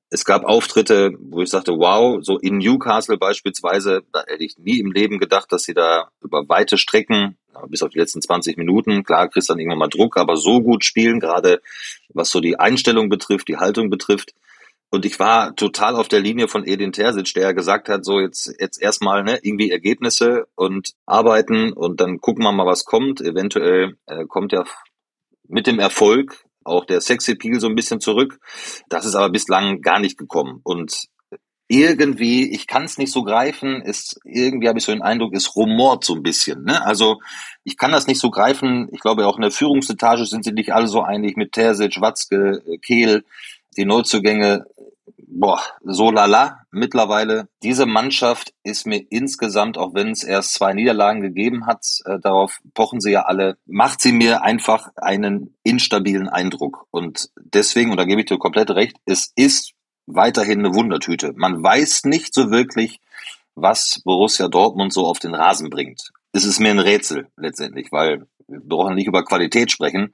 Es 0.09 0.25
gab 0.25 0.43
Auftritte, 0.43 1.13
wo 1.21 1.41
ich 1.41 1.51
sagte, 1.51 1.71
wow, 1.79 2.19
so 2.21 2.37
in 2.37 2.59
Newcastle 2.59 3.17
beispielsweise, 3.17 4.03
da 4.13 4.25
hätte 4.27 4.43
ich 4.43 4.59
nie 4.59 4.81
im 4.81 4.91
Leben 4.91 5.21
gedacht, 5.21 5.53
dass 5.53 5.63
sie 5.63 5.75
da 5.75 6.09
über 6.21 6.49
weite 6.49 6.79
Strecken, 6.79 7.39
bis 7.69 7.85
auf 7.85 7.91
die 7.91 8.01
letzten 8.01 8.23
20 8.23 8.57
Minuten, 8.57 9.05
klar, 9.05 9.29
kriegst 9.29 9.51
dann 9.51 9.61
irgendwann 9.61 9.79
mal 9.79 9.89
Druck, 9.89 10.17
aber 10.17 10.37
so 10.37 10.63
gut 10.63 10.85
spielen, 10.85 11.21
gerade 11.21 11.63
was 12.09 12.31
so 12.31 12.41
die 12.41 12.59
Einstellung 12.59 13.09
betrifft, 13.09 13.47
die 13.47 13.59
Haltung 13.59 13.89
betrifft. 13.89 14.35
Und 14.91 15.05
ich 15.05 15.19
war 15.21 15.55
total 15.55 15.95
auf 15.95 16.09
der 16.09 16.21
Linie 16.21 16.49
von 16.49 16.67
Edin 16.67 16.93
Terzic, 16.93 17.33
der 17.35 17.55
gesagt 17.55 17.89
hat, 17.89 18.05
so 18.05 18.19
jetzt, 18.19 18.53
jetzt 18.59 18.83
erstmal 18.83 19.23
ne, 19.23 19.39
irgendwie 19.43 19.71
Ergebnisse 19.71 20.47
und 20.57 20.95
arbeiten 21.07 21.73
und 21.73 22.01
dann 22.01 22.19
gucken 22.19 22.43
wir 22.43 22.53
mal, 22.53 22.67
was 22.67 22.85
kommt. 22.85 23.21
Eventuell 23.21 23.97
äh, 24.07 24.25
kommt 24.27 24.53
ja 24.53 24.65
mit 25.47 25.69
dem 25.69 25.79
Erfolg 25.79 26.45
auch 26.65 26.85
der 26.85 27.01
Sexappeal 27.01 27.61
so 27.61 27.69
ein 27.69 27.75
bisschen 27.75 28.01
zurück. 28.01 28.41
Das 28.89 29.05
ist 29.05 29.15
aber 29.15 29.31
bislang 29.31 29.81
gar 29.81 30.01
nicht 30.01 30.19
gekommen. 30.19 30.61
Und 30.65 31.09
irgendwie, 31.69 32.53
ich 32.53 32.67
kann 32.67 32.85
es 32.85 32.99
nicht 32.99 33.13
so 33.13 33.23
greifen, 33.23 33.81
ist 33.81 34.21
irgendwie 34.25 34.67
habe 34.67 34.81
ich 34.81 34.85
so 34.85 34.91
den 34.91 35.03
Eindruck, 35.03 35.35
es 35.35 35.55
rumort 35.55 36.05
so 36.05 36.17
ein 36.17 36.23
bisschen. 36.25 36.65
Ne? 36.65 36.85
Also 36.85 37.21
ich 37.63 37.77
kann 37.77 37.93
das 37.93 38.09
nicht 38.09 38.21
so 38.21 38.31
greifen. 38.31 38.89
Ich 38.91 38.99
glaube, 38.99 39.25
auch 39.27 39.37
in 39.37 39.43
der 39.43 39.53
Führungsetage 39.53 40.27
sind 40.27 40.45
sie 40.45 40.51
nicht 40.51 40.73
alle 40.73 40.89
so 40.89 41.03
einig 41.03 41.37
mit 41.37 41.53
Terzic, 41.53 42.01
Watzke, 42.01 42.61
Kehl. 42.83 43.25
Die 43.77 43.85
Neuzugänge 43.85 44.67
boah, 45.31 45.63
so 45.83 46.11
lala 46.11 46.67
mittlerweile. 46.71 47.49
Diese 47.63 47.87
Mannschaft 47.87 48.53
ist 48.63 48.87
mir 48.87 49.05
insgesamt, 49.11 49.79
auch 49.79 49.95
wenn 49.95 50.11
es 50.11 50.23
erst 50.23 50.55
zwei 50.55 50.75
Niederlagen 50.75 51.21
gegeben 51.21 51.67
hat, 51.67 51.85
äh, 52.05 52.19
darauf 52.21 52.59
pochen 52.75 53.01
sie 53.01 53.13
ja 53.13 53.23
alle, 53.23 53.57
macht 53.67 54.01
sie 54.01 54.13
mir 54.13 54.43
einfach 54.43 54.89
einen 54.97 55.57
instabilen 55.63 56.29
Eindruck. 56.29 56.87
Und 56.91 57.31
deswegen, 57.37 57.91
und 57.91 57.97
da 57.97 58.05
gebe 58.05 58.21
ich 58.21 58.27
dir 58.27 58.39
komplett 58.39 58.71
recht, 58.71 58.97
es 59.07 59.33
ist 59.37 59.73
weiterhin 60.07 60.61
eine 60.61 60.75
Wundertüte. 60.75 61.33
Man 61.37 61.63
weiß 61.63 62.05
nicht 62.05 62.35
so 62.35 62.51
wirklich, 62.51 63.01
was 63.55 64.01
Borussia 64.05 64.49
Dortmund 64.49 64.93
so 64.93 65.07
auf 65.07 65.19
den 65.19 65.35
Rasen 65.35 65.71
bringt. 65.71 66.11
Es 66.33 66.45
ist 66.45 66.61
mir 66.61 66.71
ein 66.71 66.79
Rätsel 66.79 67.29
letztendlich, 67.37 67.89
weil 67.91 68.27
wir 68.49 68.61
brauchen 68.61 68.95
nicht 68.95 69.07
über 69.07 69.25
Qualität 69.25 69.71
sprechen. 69.71 70.13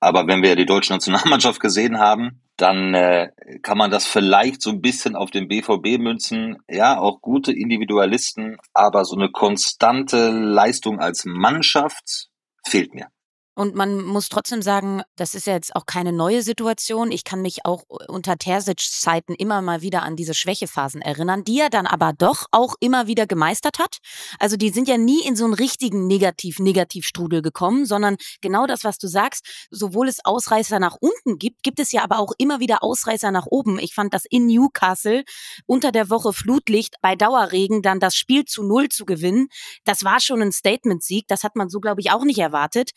Aber 0.00 0.26
wenn 0.26 0.42
wir 0.42 0.56
die 0.56 0.66
deutsche 0.66 0.92
Nationalmannschaft 0.92 1.60
gesehen 1.60 1.98
haben, 1.98 2.41
dann 2.56 2.94
äh, 2.94 3.30
kann 3.62 3.78
man 3.78 3.90
das 3.90 4.06
vielleicht 4.06 4.62
so 4.62 4.70
ein 4.70 4.80
bisschen 4.80 5.16
auf 5.16 5.30
den 5.30 5.48
BVB 5.48 5.98
münzen. 5.98 6.58
Ja, 6.68 6.98
auch 6.98 7.20
gute 7.20 7.52
Individualisten, 7.52 8.58
aber 8.72 9.04
so 9.04 9.16
eine 9.16 9.30
konstante 9.30 10.30
Leistung 10.30 11.00
als 11.00 11.24
Mannschaft 11.24 12.28
fehlt 12.64 12.94
mir. 12.94 13.08
Und 13.54 13.74
man 13.74 14.02
muss 14.02 14.30
trotzdem 14.30 14.62
sagen, 14.62 15.02
das 15.16 15.34
ist 15.34 15.46
ja 15.46 15.52
jetzt 15.52 15.76
auch 15.76 15.84
keine 15.84 16.12
neue 16.12 16.42
Situation. 16.42 17.12
Ich 17.12 17.22
kann 17.22 17.42
mich 17.42 17.66
auch 17.66 17.84
unter 18.08 18.38
Tersitschs 18.38 19.02
Zeiten 19.02 19.34
immer 19.34 19.60
mal 19.60 19.82
wieder 19.82 20.02
an 20.02 20.16
diese 20.16 20.32
Schwächephasen 20.32 21.02
erinnern, 21.02 21.44
die 21.44 21.60
er 21.60 21.68
dann 21.68 21.86
aber 21.86 22.14
doch 22.16 22.46
auch 22.50 22.76
immer 22.80 23.06
wieder 23.08 23.26
gemeistert 23.26 23.78
hat. 23.78 23.98
Also 24.38 24.56
die 24.56 24.70
sind 24.70 24.88
ja 24.88 24.96
nie 24.96 25.22
in 25.26 25.36
so 25.36 25.44
einen 25.44 25.52
richtigen 25.52 26.06
Negativ-Negativ-Strudel 26.06 27.42
gekommen, 27.42 27.84
sondern 27.84 28.16
genau 28.40 28.66
das, 28.66 28.84
was 28.84 28.96
du 28.96 29.06
sagst, 29.06 29.44
sowohl 29.70 30.08
es 30.08 30.24
Ausreißer 30.24 30.78
nach 30.78 30.96
unten 30.98 31.38
gibt, 31.38 31.62
gibt 31.62 31.78
es 31.78 31.92
ja 31.92 32.04
aber 32.04 32.20
auch 32.20 32.32
immer 32.38 32.58
wieder 32.58 32.82
Ausreißer 32.82 33.30
nach 33.32 33.46
oben. 33.46 33.78
Ich 33.78 33.92
fand 33.92 34.14
das 34.14 34.24
in 34.24 34.46
Newcastle 34.46 35.24
unter 35.66 35.92
der 35.92 36.08
Woche 36.08 36.32
Flutlicht 36.32 36.96
bei 37.02 37.16
Dauerregen 37.16 37.82
dann 37.82 38.00
das 38.00 38.16
Spiel 38.16 38.46
zu 38.46 38.62
Null 38.62 38.88
zu 38.88 39.04
gewinnen. 39.04 39.48
Das 39.84 40.04
war 40.04 40.20
schon 40.20 40.40
ein 40.40 40.52
Statement-Sieg. 40.52 41.26
Das 41.28 41.44
hat 41.44 41.54
man 41.54 41.68
so, 41.68 41.80
glaube 41.80 42.00
ich, 42.00 42.10
auch 42.12 42.24
nicht 42.24 42.38
erwartet 42.38 42.92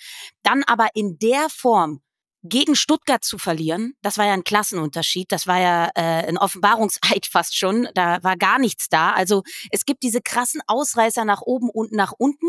dann 0.46 0.64
aber 0.64 0.90
in 0.94 1.18
der 1.20 1.50
Form 1.50 2.02
gegen 2.48 2.75
Stuttgart 2.75 3.24
zu 3.24 3.38
verlieren, 3.38 3.96
das 4.02 4.18
war 4.18 4.25
ja 4.25 4.34
ein 4.34 4.44
Klassenunterschied. 4.44 5.32
Das 5.32 5.48
war 5.48 5.60
ja 5.60 5.90
äh, 5.96 6.28
ein 6.28 6.38
Offenbarungseid 6.38 7.25
fast 7.32 7.58
schon. 7.58 7.88
Da 7.96 8.24
war 8.24 8.38
gar 8.38 8.60
nichts 8.60 8.88
da. 8.88 9.12
Also 9.12 9.44
es 9.72 9.86
gibt 9.86 10.04
diese 10.04 10.22
krassen 10.22 10.62
Ausreißer 10.68 11.25
nach 11.25 11.42
oben 11.42 11.70
und 11.70 11.92
nach 11.92 12.14
unten. 12.18 12.48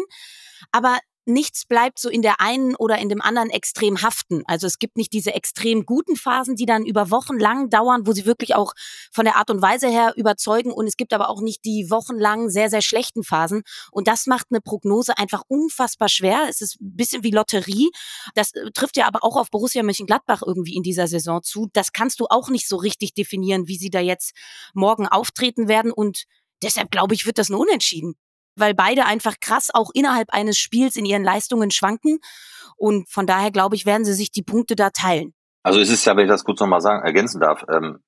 Aber 0.71 0.99
nichts 1.26 1.64
bleibt 1.66 1.99
so 1.99 2.09
in 2.09 2.23
der 2.23 2.40
einen 2.40 2.76
oder 2.76 2.99
in 2.99 3.09
dem 3.09 3.21
anderen 3.21 3.50
extrem 3.50 4.02
haften. 4.02 4.42
Also 4.47 4.66
es 4.66 4.78
gibt 4.78 4.97
nicht 4.97 5.12
diese 5.12 5.35
extrem 5.35 5.85
guten 5.85 6.16
Phasen, 6.16 6.56
die 6.56 6.66
dann 6.66 6.87
über 6.87 7.11
Wochen 7.11 7.38
lang 7.38 7.68
dauern, 7.68 8.06
wo 8.06 8.12
sie 8.12 8.26
wirklich 8.26 8.54
auch 8.54 8.73
von 9.12 9.25
der 9.25 9.37
Art 9.37 9.50
und 9.50 9.61
Weise 9.61 9.88
her 9.88 10.14
überzeugen. 10.16 10.73
Und 10.73 10.87
es 10.87 10.97
gibt 10.97 11.12
aber 11.12 11.28
auch 11.28 11.40
nicht 11.40 11.64
die 11.64 11.90
wochenlang 11.90 12.49
sehr, 12.49 12.71
sehr 12.71 12.83
schlechten 12.83 13.25
Phasen. 13.25 13.62
Und 13.90 14.09
das 14.09 14.26
macht 14.26 14.47
eine 14.50 14.61
Prognose 14.61 15.18
einfach 15.18 15.42
unfassbar 15.49 16.09
schwer. 16.09 16.47
Es 16.49 16.61
ist 16.61 16.80
ein 16.80 16.97
bisschen 16.97 17.25
wie 17.25 17.33
Lotterie. 17.33 17.90
Das 18.35 18.52
äh, 18.54 18.71
trifft 18.73 18.97
ja 18.97 19.06
aber 19.06 19.25
auch 19.25 19.37
auf 19.37 19.50
Borussia 19.50 19.83
Mönchengladbach 19.83 20.42
irgendwie 20.47 20.76
in 20.76 20.83
dieser 20.83 21.09
Saison 21.09 21.42
zu. 21.42 21.68
Das 21.73 21.92
kannst 21.92 22.21
du 22.21 22.26
auch 22.30 22.49
nicht 22.49 22.68
so 22.68 22.76
richtig 22.76 23.14
definieren, 23.14 23.66
wie 23.66 23.76
sie 23.76 23.90
da 23.90 24.00
jetzt 24.00 24.33
morgen 24.75 25.09
auftreten 25.09 25.66
werden. 25.68 25.90
Und 25.90 26.25
deshalb 26.62 26.90
glaube 26.90 27.14
ich, 27.14 27.26
wird 27.26 27.38
das 27.38 27.49
ein 27.49 27.54
Unentschieden 27.54 28.14
weil 28.57 28.75
beide 28.75 29.07
einfach 29.07 29.35
krass 29.41 29.71
auch 29.73 29.91
innerhalb 29.95 30.33
eines 30.33 30.59
Spiels 30.59 30.97
in 30.97 31.05
ihren 31.05 31.25
Leistungen 31.25 31.71
schwanken. 31.71 32.19
Und 32.77 33.09
von 33.11 33.27
daher, 33.27 33.51
glaube 33.51 33.77
ich, 33.77 33.87
werden 33.87 34.05
sie 34.05 34.15
sich 34.15 34.31
die 34.31 34.43
Punkte 34.43 34.77
da 34.77 34.91
teilen. 34.91 35.33
Also 35.63 35.81
es 35.81 35.91
ist 35.91 36.05
ja, 36.05 36.17
wenn 36.17 36.25
ich 36.25 36.31
das 36.31 36.45
kurz 36.45 36.61
nochmal 36.61 36.81
sagen, 36.81 37.05
ergänzen 37.05 37.41
darf, 37.41 37.65
ähm, 37.73 37.99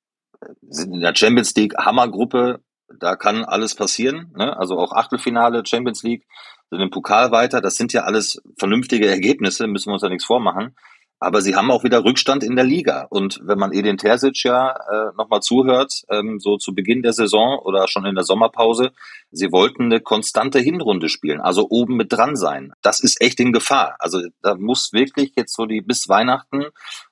sind 0.69 0.95
in 0.95 1.01
der 1.01 1.15
Champions 1.15 1.55
League 1.55 1.75
Hammergruppe, 1.77 2.61
da 2.99 3.17
kann 3.17 3.45
alles 3.45 3.75
passieren. 3.75 4.33
Ne? 4.37 4.57
Also 4.57 4.79
auch 4.79 4.93
Achtelfinale, 4.93 5.65
Champions 5.67 6.03
League, 6.03 6.27
sind 6.71 6.81
im 6.81 6.91
Pokal 6.91 7.31
weiter. 7.31 7.61
Das 7.61 7.77
sind 7.77 7.93
ja 7.93 8.03
alles 8.03 8.41
vernünftige 8.59 9.09
Ergebnisse, 9.09 9.67
müssen 9.67 9.89
wir 9.89 9.95
uns 9.95 10.03
ja 10.03 10.09
nichts 10.09 10.25
vormachen. 10.25 10.77
Aber 11.21 11.43
sie 11.43 11.57
haben 11.57 11.71
auch 11.71 11.85
wieder 11.85 12.05
Rückstand 12.05 12.45
in 12.45 12.55
der 12.55 12.65
Liga. 12.65 13.07
Und 13.11 13.41
wenn 13.43 13.59
man 13.59 13.73
Edin 13.73 13.97
Terzic 13.97 14.45
ja 14.45 14.71
äh, 14.71 15.17
nochmal 15.17 15.41
zuhört, 15.41 16.03
ähm, 16.11 16.39
so 16.39 16.57
zu 16.57 16.75
Beginn 16.75 17.03
der 17.03 17.13
Saison 17.13 17.59
oder 17.59 17.89
schon 17.89 18.07
in 18.07 18.15
der 18.15 18.25
Sommerpause, 18.25 18.93
sie 19.31 19.51
wollten 19.51 19.85
eine 19.85 20.01
konstante 20.01 20.61
Hinrunde 20.61 21.09
spielen, 21.09 21.41
also 21.41 21.67
oben 21.71 21.97
mit 21.97 22.13
dran 22.13 22.37
sein. 22.37 22.73
Das 22.83 23.01
ist 23.01 23.21
echt 23.21 23.41
in 23.41 23.53
Gefahr. 23.53 23.97
Also 23.99 24.21
da 24.43 24.55
muss 24.55 24.93
wirklich 24.93 25.33
jetzt 25.37 25.55
so 25.57 25.67
die 25.67 25.81
bis 25.81 26.09
Weihnachten 26.09 26.67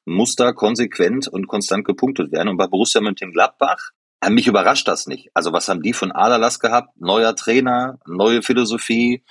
muss 0.04 0.36
da 0.36 0.52
konsequent 0.52 1.26
und 1.26 1.48
konstant 1.48 1.84
gepunktet 1.84 2.30
werden. 2.30 2.48
Und 2.48 2.56
bei 2.56 2.68
Borussia 2.68 3.00
Mönchengladbach 3.00 3.90
äh, 4.20 4.30
mich 4.30 4.46
überrascht 4.46 4.88
das 4.88 5.06
nicht. 5.06 5.30
Also 5.34 5.52
was 5.52 5.68
haben 5.68 5.82
die 5.82 5.92
von 5.92 6.12
Aderlass 6.12 6.60
gehabt? 6.60 7.00
Neuer 7.00 7.34
Trainer, 7.34 7.98
neue 8.06 8.42
Philosophie, 8.42 9.24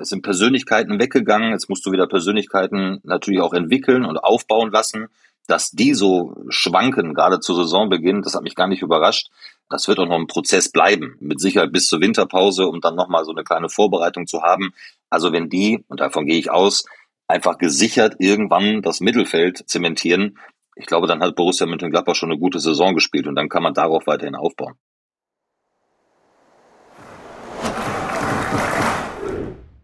es 0.00 0.08
sind 0.08 0.22
Persönlichkeiten 0.22 0.98
weggegangen. 0.98 1.52
Jetzt 1.52 1.68
musst 1.68 1.84
du 1.86 1.92
wieder 1.92 2.06
Persönlichkeiten 2.06 3.00
natürlich 3.04 3.40
auch 3.40 3.52
entwickeln 3.52 4.04
und 4.04 4.18
aufbauen 4.18 4.70
lassen. 4.70 5.08
Dass 5.46 5.70
die 5.70 5.94
so 5.94 6.36
schwanken, 6.48 7.14
gerade 7.14 7.40
zu 7.40 7.54
Saisonbeginn, 7.54 8.22
das 8.22 8.34
hat 8.34 8.42
mich 8.42 8.54
gar 8.54 8.68
nicht 8.68 8.82
überrascht. 8.82 9.30
Das 9.68 9.88
wird 9.88 9.98
auch 9.98 10.06
noch 10.06 10.18
ein 10.18 10.26
Prozess 10.26 10.70
bleiben. 10.70 11.16
Mit 11.20 11.40
Sicherheit 11.40 11.72
bis 11.72 11.86
zur 11.86 12.00
Winterpause, 12.00 12.66
um 12.66 12.80
dann 12.80 12.94
nochmal 12.94 13.24
so 13.24 13.32
eine 13.32 13.44
kleine 13.44 13.68
Vorbereitung 13.68 14.26
zu 14.26 14.42
haben. 14.42 14.72
Also 15.08 15.32
wenn 15.32 15.48
die, 15.48 15.84
und 15.88 16.00
davon 16.00 16.26
gehe 16.26 16.38
ich 16.38 16.50
aus, 16.50 16.84
einfach 17.26 17.58
gesichert 17.58 18.16
irgendwann 18.18 18.82
das 18.82 19.00
Mittelfeld 19.00 19.68
zementieren, 19.68 20.38
ich 20.76 20.86
glaube, 20.86 21.06
dann 21.06 21.20
hat 21.20 21.36
Borussia 21.36 21.66
Mönchengladbach 21.66 22.14
schon 22.14 22.30
eine 22.30 22.38
gute 22.38 22.58
Saison 22.58 22.94
gespielt 22.94 23.26
und 23.26 23.34
dann 23.34 23.48
kann 23.48 23.62
man 23.62 23.74
darauf 23.74 24.06
weiterhin 24.06 24.34
aufbauen. 24.34 24.74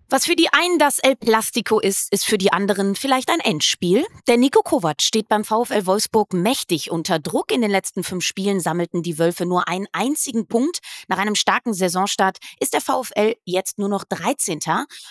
Was 0.08 0.25
für 0.25 0.36
die 0.36 0.48
einen 0.52 0.78
das 0.78 1.00
El 1.00 1.16
Plastico 1.16 1.80
ist, 1.80 2.12
ist 2.12 2.26
für 2.26 2.38
die 2.38 2.52
anderen 2.52 2.94
vielleicht 2.94 3.28
ein 3.28 3.40
Endspiel. 3.40 4.06
Der 4.28 4.36
Nico 4.36 4.62
Kovac 4.62 5.02
steht 5.02 5.28
beim 5.28 5.44
VfL 5.44 5.84
Wolfsburg 5.84 6.32
mächtig 6.32 6.92
unter 6.92 7.18
Druck. 7.18 7.50
In 7.50 7.60
den 7.60 7.72
letzten 7.72 8.04
fünf 8.04 8.22
Spielen 8.25 8.60
sammelten 8.60 9.02
die 9.02 9.18
Wölfe 9.18 9.46
nur 9.46 9.66
einen 9.66 9.88
einzigen 9.90 10.46
Punkt. 10.46 10.78
Nach 11.08 11.18
einem 11.18 11.34
starken 11.34 11.75
Saisonstart 11.75 12.38
ist 12.60 12.72
der 12.72 12.82
VfL 12.82 13.34
jetzt 13.44 13.80
nur 13.80 13.88
noch 13.88 14.04
13. 14.04 14.60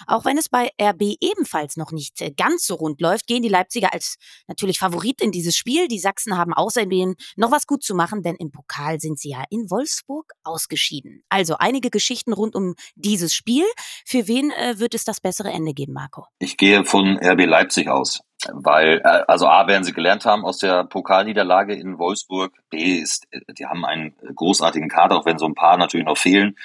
Auch 0.07 0.23
wenn 0.23 0.37
es 0.37 0.47
bei 0.47 0.71
RB 0.81 1.17
ebenfalls 1.19 1.75
noch 1.75 1.91
nicht 1.91 2.23
ganz 2.37 2.65
so 2.65 2.75
rund 2.75 3.01
läuft, 3.01 3.27
gehen 3.27 3.43
die 3.43 3.49
Leipziger 3.49 3.91
als 3.91 4.15
natürlich 4.47 4.79
Favorit 4.79 5.19
in 5.19 5.33
dieses 5.33 5.57
Spiel. 5.57 5.89
Die 5.89 5.99
Sachsen 5.99 6.37
haben 6.37 6.53
außerdem 6.53 7.15
noch 7.35 7.51
was 7.51 7.67
gut 7.67 7.83
zu 7.83 7.95
machen, 7.95 8.23
denn 8.23 8.37
im 8.37 8.49
Pokal 8.49 9.01
sind 9.01 9.19
sie 9.19 9.31
ja 9.31 9.43
in 9.49 9.69
Wolfsburg 9.69 10.31
ausgeschieden. 10.45 11.21
Also 11.27 11.57
einige 11.57 11.89
Geschichten 11.89 12.31
rund 12.31 12.55
um 12.55 12.75
dieses 12.95 13.33
Spiel. 13.33 13.65
Für 14.05 14.29
wen 14.29 14.51
äh, 14.51 14.79
wird 14.85 14.93
es 14.93 15.03
das 15.03 15.19
bessere 15.19 15.49
Ende 15.49 15.73
geben, 15.73 15.93
Marco? 15.93 16.27
Ich 16.37 16.57
gehe 16.57 16.85
von 16.85 17.17
RB 17.17 17.47
Leipzig 17.47 17.89
aus. 17.89 18.21
Weil, 18.53 19.01
äh, 19.03 19.23
also 19.27 19.47
A, 19.47 19.67
werden 19.67 19.83
sie 19.83 19.93
gelernt 19.93 20.25
haben 20.25 20.45
aus 20.45 20.59
der 20.59 20.83
Pokalniederlage 20.83 21.73
in 21.73 21.97
Wolfsburg. 21.97 22.53
B 22.69 22.99
ist, 22.99 23.25
die 23.57 23.65
haben 23.65 23.83
einen 23.83 24.15
großartigen 24.35 24.87
Kader, 24.87 25.17
auch 25.17 25.25
wenn 25.25 25.39
so 25.39 25.47
ein 25.47 25.55
paar 25.55 25.77
natürlich 25.77 26.05
noch 26.05 26.19
fehlen. 26.19 26.55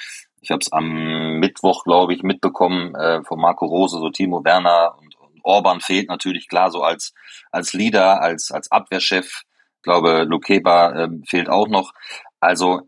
Ich 0.43 0.51
habe 0.51 0.61
es 0.61 0.71
am 0.71 1.39
Mittwoch, 1.39 1.85
glaube 1.85 2.13
ich, 2.13 2.23
mitbekommen 2.23 2.95
äh, 2.95 3.23
von 3.25 3.41
Marco 3.41 3.65
Rose, 3.65 3.99
so 3.99 4.11
Timo 4.11 4.45
Werner 4.45 4.95
und, 4.99 5.15
und 5.19 5.41
Orban 5.43 5.81
fehlt 5.81 6.09
natürlich 6.09 6.47
klar 6.47 6.71
so 6.71 6.83
als 6.83 7.15
als 7.51 7.73
Leader, 7.73 8.21
als 8.21 8.51
als 8.51 8.71
Abwehrchef. 8.71 9.45
Ich 9.77 9.83
glaube, 9.83 10.25
Lukeba 10.25 11.05
äh, 11.05 11.09
fehlt 11.27 11.49
auch 11.49 11.69
noch. 11.69 11.93
Also 12.41 12.83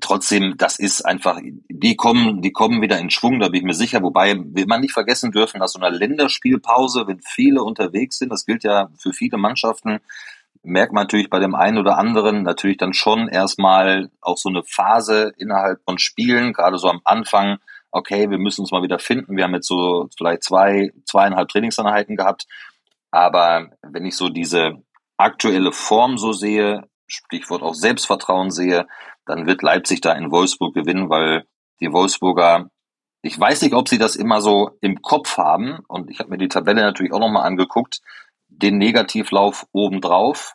trotzdem, 0.00 0.56
das 0.56 0.78
ist 0.78 1.02
einfach, 1.02 1.40
die 1.42 1.96
kommen, 1.96 2.42
die 2.42 2.52
kommen 2.52 2.82
wieder 2.82 2.98
in 2.98 3.10
Schwung, 3.10 3.40
da 3.40 3.48
bin 3.48 3.60
ich 3.60 3.66
mir 3.66 3.74
sicher. 3.74 4.02
Wobei 4.02 4.36
will 4.36 4.66
man 4.66 4.80
nicht 4.80 4.92
vergessen 4.92 5.32
dürfen, 5.32 5.60
dass 5.60 5.72
so 5.72 5.80
einer 5.80 5.96
Länderspielpause, 5.96 7.06
wenn 7.06 7.20
viele 7.20 7.62
unterwegs 7.62 8.18
sind, 8.18 8.30
das 8.30 8.44
gilt 8.44 8.64
ja 8.64 8.88
für 8.98 9.12
viele 9.12 9.38
Mannschaften, 9.38 10.00
merkt 10.62 10.92
man 10.92 11.04
natürlich 11.04 11.30
bei 11.30 11.38
dem 11.38 11.54
einen 11.54 11.78
oder 11.78 11.98
anderen 11.98 12.42
natürlich 12.42 12.78
dann 12.78 12.94
schon 12.94 13.28
erstmal 13.28 14.10
auch 14.20 14.38
so 14.38 14.48
eine 14.48 14.62
Phase 14.64 15.32
innerhalb 15.36 15.82
von 15.84 15.98
Spielen, 15.98 16.52
gerade 16.52 16.78
so 16.78 16.88
am 16.88 17.00
Anfang, 17.04 17.58
okay, 17.90 18.28
wir 18.28 18.38
müssen 18.38 18.62
uns 18.62 18.72
mal 18.72 18.82
wieder 18.82 18.98
finden. 18.98 19.36
Wir 19.36 19.44
haben 19.44 19.54
jetzt 19.54 19.68
so 19.68 20.08
vielleicht 20.16 20.42
zwei, 20.42 20.90
zweieinhalb 21.04 21.48
Trainingseinheiten 21.48 22.16
gehabt. 22.16 22.46
Aber 23.12 23.68
wenn 23.82 24.04
ich 24.04 24.16
so 24.16 24.28
diese 24.28 24.82
aktuelle 25.16 25.70
Form 25.70 26.18
so 26.18 26.32
sehe, 26.32 26.88
Stichwort 27.06 27.62
auch 27.62 27.74
Selbstvertrauen 27.74 28.50
sehe, 28.50 28.86
dann 29.26 29.46
wird 29.46 29.62
Leipzig 29.62 30.00
da 30.00 30.12
in 30.12 30.30
Wolfsburg 30.30 30.74
gewinnen, 30.74 31.10
weil 31.10 31.46
die 31.80 31.92
Wolfsburger, 31.92 32.70
ich 33.22 33.38
weiß 33.38 33.62
nicht, 33.62 33.74
ob 33.74 33.88
sie 33.88 33.98
das 33.98 34.16
immer 34.16 34.40
so 34.40 34.70
im 34.80 35.02
Kopf 35.02 35.38
haben 35.38 35.78
und 35.88 36.10
ich 36.10 36.20
habe 36.20 36.30
mir 36.30 36.38
die 36.38 36.48
Tabelle 36.48 36.82
natürlich 36.82 37.12
auch 37.12 37.20
nochmal 37.20 37.46
angeguckt, 37.46 38.00
den 38.48 38.78
Negativlauf 38.78 39.66
obendrauf. 39.72 40.54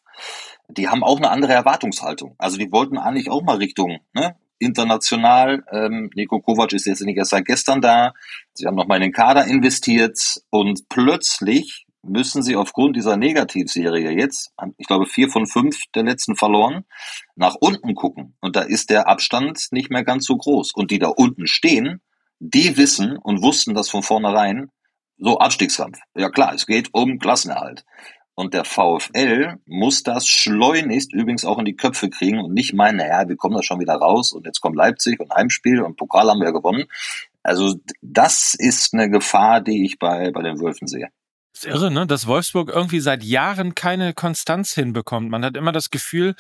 Die 0.68 0.88
haben 0.88 1.04
auch 1.04 1.18
eine 1.18 1.32
andere 1.32 1.54
Erwartungshaltung. 1.54 2.36
Also 2.38 2.58
die 2.58 2.72
wollten 2.72 2.98
eigentlich 2.98 3.30
auch 3.30 3.42
mal 3.42 3.58
Richtung 3.58 4.00
ne, 4.14 4.36
international. 4.60 5.64
Ähm, 5.72 6.12
Nico 6.14 6.40
Kovac 6.40 6.74
ist 6.74 6.86
jetzt 6.86 7.02
nicht 7.02 7.18
erst 7.18 7.32
seit 7.32 7.46
gestern 7.46 7.82
da. 7.82 8.14
Sie 8.54 8.68
haben 8.68 8.76
nochmal 8.76 8.98
in 8.98 9.04
den 9.04 9.12
Kader 9.12 9.46
investiert 9.46 10.20
und 10.50 10.88
plötzlich 10.90 11.88
müssen 12.02 12.44
sie 12.44 12.56
aufgrund 12.56 12.96
dieser 12.96 13.18
Negativserie 13.18 14.12
jetzt, 14.12 14.52
ich 14.78 14.88
glaube 14.88 15.06
vier 15.06 15.30
von 15.30 15.48
fünf 15.48 15.78
der 15.96 16.04
letzten 16.04 16.36
verloren, 16.36 16.86
nach 17.36 17.56
unten 17.60 17.96
gucken. 17.96 18.36
Und 18.40 18.56
da 18.56 18.62
ist 18.62 18.90
der 18.90 19.08
Abstand 19.08 19.68
nicht 19.72 19.90
mehr 19.90 20.04
ganz 20.04 20.26
so 20.26 20.38
groß. 20.38 20.74
Und 20.74 20.92
die 20.92 21.00
da 21.00 21.10
unten 21.10 21.48
stehen, 21.48 22.02
die 22.40 22.78
wissen 22.78 23.18
und 23.18 23.42
wussten 23.42 23.74
das 23.74 23.90
von 23.90 24.04
vornherein, 24.04 24.72
so 25.18 25.40
Abstiegskampf. 25.40 26.00
Ja 26.16 26.30
klar, 26.30 26.54
es 26.54 26.66
geht 26.66 26.90
um 26.94 27.20
Klassenerhalt. 27.20 27.84
Und 28.36 28.54
der 28.54 28.64
VfL 28.64 29.58
muss 29.66 30.04
das 30.04 30.26
schleunigst 30.26 31.12
übrigens 31.12 31.44
auch 31.44 31.60
in 31.60 31.66
die 31.66 31.76
Köpfe 31.76 32.10
kriegen 32.10 32.40
und 32.40 32.54
nicht 32.54 32.74
meinen, 32.74 32.96
naja, 32.96 33.28
wir 33.28 33.36
kommen 33.36 33.56
da 33.56 33.64
schon 33.64 33.82
wieder 33.82 33.96
raus 33.96 34.32
und 34.32 34.46
jetzt 34.46 34.62
kommt 34.62 34.78
Leipzig 34.78 35.20
und 35.20 35.36
Heimspiel 35.36 35.82
und 35.82 35.98
Pokal 35.98 36.30
haben 36.30 36.40
wir 36.40 36.54
gewonnen. 36.54 36.86
Also 37.44 37.76
das 38.02 38.56
ist 38.58 38.94
eine 38.94 39.10
Gefahr, 39.10 39.60
die 39.60 39.84
ich 39.86 40.00
bei, 40.00 40.32
bei 40.32 40.42
den 40.42 40.62
Wölfen 40.62 40.88
sehe. 40.88 41.10
Ist 41.60 41.66
irre, 41.66 41.92
ne? 41.92 42.08
dass 42.08 42.28
Wolfsburg 42.28 42.70
irgendwie 42.70 43.00
seit 43.00 43.24
Jahren 43.24 43.76
keine 43.76 44.14
Konstanz 44.14 44.74
hinbekommt. 44.74 45.30
Man 45.30 45.44
hat 45.44 45.58
immer 45.58 45.72
das 45.72 45.90
Gefühl, 45.90 46.36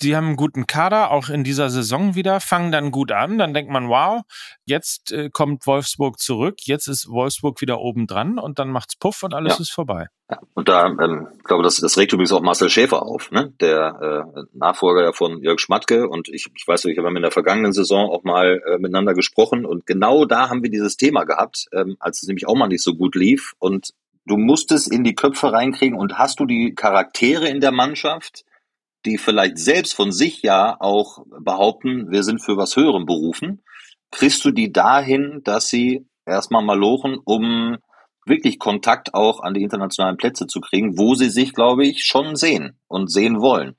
sie 0.00 0.16
haben 0.16 0.28
einen 0.28 0.36
guten 0.36 0.66
Kader, 0.66 1.10
auch 1.10 1.28
in 1.28 1.44
dieser 1.44 1.70
Saison 1.70 2.14
wieder, 2.14 2.40
fangen 2.40 2.72
dann 2.72 2.90
gut 2.90 3.12
an. 3.12 3.38
Dann 3.38 3.54
denkt 3.54 3.70
man, 3.70 3.88
wow, 3.88 4.22
jetzt 4.64 5.12
äh, 5.12 5.30
kommt 5.30 5.66
Wolfsburg 5.66 6.18
zurück, 6.18 6.56
jetzt 6.62 6.86
ist 6.86 7.08
Wolfsburg 7.08 7.60
wieder 7.60 7.80
oben 7.80 8.06
dran 8.06 8.38
und 8.38 8.58
dann 8.58 8.70
macht's 8.70 8.96
Puff 8.96 9.22
und 9.22 9.34
alles 9.34 9.54
ja. 9.54 9.60
ist 9.60 9.70
vorbei. 9.70 10.06
Ja, 10.30 10.38
und 10.54 10.68
da, 10.68 10.86
ähm, 10.86 11.26
ich 11.38 11.44
glaube, 11.44 11.62
das, 11.64 11.76
das 11.76 11.98
regt 11.98 12.12
übrigens 12.12 12.32
auch 12.32 12.40
Marcel 12.40 12.70
Schäfer 12.70 13.02
auf, 13.02 13.30
ne? 13.32 13.52
der 13.60 14.24
äh, 14.36 14.42
Nachfolger 14.52 15.12
von 15.12 15.42
Jörg 15.42 15.58
Schmatke. 15.58 16.08
Und 16.08 16.28
ich, 16.28 16.46
ich 16.54 16.66
weiß 16.66 16.84
nicht, 16.84 16.96
wir 16.96 17.04
haben 17.04 17.16
in 17.16 17.22
der 17.22 17.32
vergangenen 17.32 17.72
Saison 17.72 18.08
auch 18.10 18.22
mal 18.22 18.62
äh, 18.66 18.78
miteinander 18.78 19.14
gesprochen. 19.14 19.66
Und 19.66 19.86
genau 19.86 20.24
da 20.24 20.48
haben 20.48 20.62
wir 20.62 20.70
dieses 20.70 20.96
Thema 20.96 21.24
gehabt, 21.24 21.66
ähm, 21.72 21.96
als 21.98 22.22
es 22.22 22.28
nämlich 22.28 22.46
auch 22.46 22.54
mal 22.54 22.68
nicht 22.68 22.82
so 22.82 22.94
gut 22.94 23.16
lief. 23.16 23.54
Und 23.58 23.90
du 24.30 24.36
musst 24.36 24.70
es 24.70 24.86
in 24.86 25.02
die 25.02 25.16
Köpfe 25.16 25.52
reinkriegen 25.52 25.98
und 25.98 26.16
hast 26.16 26.38
du 26.38 26.46
die 26.46 26.74
Charaktere 26.74 27.48
in 27.48 27.60
der 27.60 27.72
Mannschaft, 27.72 28.44
die 29.04 29.18
vielleicht 29.18 29.58
selbst 29.58 29.94
von 29.94 30.12
sich 30.12 30.42
ja 30.42 30.76
auch 30.78 31.24
behaupten, 31.40 32.10
wir 32.10 32.22
sind 32.22 32.38
für 32.38 32.56
was 32.56 32.76
Höherem 32.76 33.06
berufen, 33.06 33.62
kriegst 34.12 34.44
du 34.44 34.52
die 34.52 34.72
dahin, 34.72 35.40
dass 35.42 35.68
sie 35.68 36.06
erstmal 36.26 36.62
malochen, 36.62 37.18
um 37.24 37.78
wirklich 38.24 38.60
Kontakt 38.60 39.14
auch 39.14 39.40
an 39.40 39.54
die 39.54 39.62
internationalen 39.62 40.16
Plätze 40.16 40.46
zu 40.46 40.60
kriegen, 40.60 40.96
wo 40.96 41.14
sie 41.16 41.30
sich, 41.30 41.52
glaube 41.52 41.84
ich, 41.84 42.04
schon 42.04 42.36
sehen 42.36 42.78
und 42.86 43.10
sehen 43.10 43.40
wollen. 43.40 43.76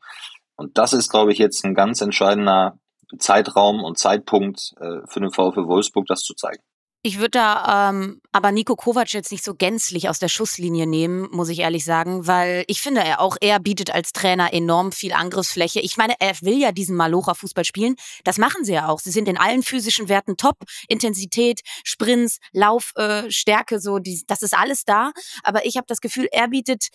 Und 0.57 0.77
das 0.77 0.91
ist, 0.91 1.09
glaube 1.09 1.31
ich, 1.31 1.37
jetzt 1.37 1.63
ein 1.63 1.75
ganz 1.75 2.01
entscheidender 2.01 2.77
Zeitraum 3.19 3.83
und 3.83 3.97
Zeitpunkt 3.97 4.73
äh, 4.81 5.07
für 5.07 5.21
den 5.21 5.31
VfL 5.31 5.67
Wolfsburg, 5.67 6.07
das 6.07 6.23
zu 6.23 6.33
zeigen. 6.33 6.63
Ich 7.03 7.17
würde 7.17 7.31
da 7.31 7.89
ähm, 7.89 8.21
aber 8.31 8.51
Nico 8.51 8.75
Kovac 8.75 9.11
jetzt 9.13 9.31
nicht 9.31 9.43
so 9.43 9.55
gänzlich 9.55 10.07
aus 10.07 10.19
der 10.19 10.27
Schusslinie 10.27 10.85
nehmen, 10.85 11.27
muss 11.31 11.49
ich 11.49 11.59
ehrlich 11.59 11.83
sagen, 11.83 12.27
weil 12.27 12.63
ich 12.67 12.79
finde, 12.79 13.01
er 13.01 13.21
auch 13.21 13.37
er 13.41 13.59
bietet 13.59 13.91
als 13.91 14.13
Trainer 14.13 14.53
enorm 14.53 14.91
viel 14.91 15.11
Angriffsfläche. 15.11 15.79
Ich 15.79 15.97
meine, 15.97 16.13
er 16.19 16.39
will 16.41 16.59
ja 16.59 16.71
diesen 16.71 16.95
Malocha-Fußball 16.95 17.65
spielen. 17.65 17.95
Das 18.23 18.37
machen 18.37 18.63
sie 18.65 18.73
ja 18.73 18.87
auch. 18.87 18.99
Sie 18.99 19.09
sind 19.09 19.27
in 19.27 19.37
allen 19.37 19.63
physischen 19.63 20.09
Werten 20.09 20.37
top. 20.37 20.57
Intensität, 20.87 21.61
Sprints, 21.83 22.37
Laufstärke, 22.51 23.75
äh, 23.75 23.79
so, 23.79 23.97
die, 23.97 24.21
das 24.27 24.43
ist 24.43 24.55
alles 24.55 24.85
da. 24.85 25.11
Aber 25.41 25.65
ich 25.65 25.77
habe 25.77 25.87
das 25.87 26.01
Gefühl, 26.01 26.27
er 26.31 26.49
bietet 26.49 26.89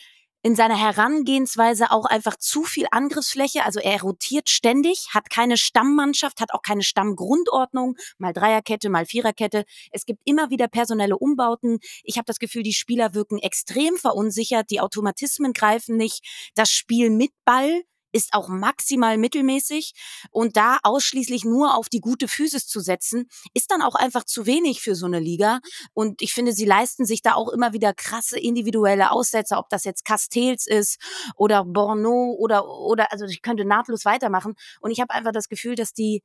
in 0.46 0.54
seiner 0.54 0.78
Herangehensweise 0.78 1.90
auch 1.90 2.04
einfach 2.04 2.36
zu 2.36 2.62
viel 2.62 2.86
Angriffsfläche. 2.92 3.64
Also 3.64 3.80
er 3.80 4.00
rotiert 4.00 4.48
ständig, 4.48 5.08
hat 5.12 5.28
keine 5.28 5.56
Stammmannschaft, 5.56 6.40
hat 6.40 6.54
auch 6.54 6.62
keine 6.62 6.84
Stammgrundordnung, 6.84 7.96
mal 8.18 8.32
Dreierkette, 8.32 8.88
mal 8.88 9.06
Viererkette. 9.06 9.64
Es 9.90 10.06
gibt 10.06 10.20
immer 10.24 10.48
wieder 10.48 10.68
personelle 10.68 11.18
Umbauten. 11.18 11.80
Ich 12.04 12.16
habe 12.16 12.26
das 12.26 12.38
Gefühl, 12.38 12.62
die 12.62 12.74
Spieler 12.74 13.12
wirken 13.12 13.40
extrem 13.40 13.96
verunsichert, 13.96 14.70
die 14.70 14.78
Automatismen 14.78 15.52
greifen 15.52 15.96
nicht. 15.96 16.24
Das 16.54 16.70
Spiel 16.70 17.10
mit 17.10 17.32
Ball 17.44 17.82
ist 18.16 18.32
auch 18.32 18.48
maximal 18.48 19.18
mittelmäßig. 19.18 19.92
Und 20.30 20.56
da 20.56 20.78
ausschließlich 20.82 21.44
nur 21.44 21.76
auf 21.76 21.88
die 21.88 22.00
gute 22.00 22.28
Physis 22.28 22.66
zu 22.66 22.80
setzen, 22.80 23.28
ist 23.52 23.70
dann 23.70 23.82
auch 23.82 23.94
einfach 23.94 24.24
zu 24.24 24.46
wenig 24.46 24.80
für 24.80 24.94
so 24.94 25.04
eine 25.06 25.20
Liga. 25.20 25.60
Und 25.92 26.22
ich 26.22 26.32
finde, 26.32 26.52
sie 26.52 26.64
leisten 26.64 27.04
sich 27.04 27.20
da 27.20 27.34
auch 27.34 27.50
immer 27.50 27.74
wieder 27.74 27.92
krasse 27.92 28.38
individuelle 28.38 29.10
Aussätze, 29.10 29.56
ob 29.56 29.68
das 29.68 29.84
jetzt 29.84 30.04
Castells 30.04 30.66
ist 30.66 30.98
oder 31.36 31.64
Borneau 31.64 32.34
oder 32.38 32.66
oder 32.66 33.12
also 33.12 33.26
ich 33.26 33.42
könnte 33.42 33.66
nahtlos 33.66 34.04
weitermachen. 34.06 34.54
Und 34.80 34.90
ich 34.90 35.00
habe 35.00 35.12
einfach 35.12 35.32
das 35.32 35.48
Gefühl, 35.48 35.74
dass 35.74 35.92
die 35.92 36.22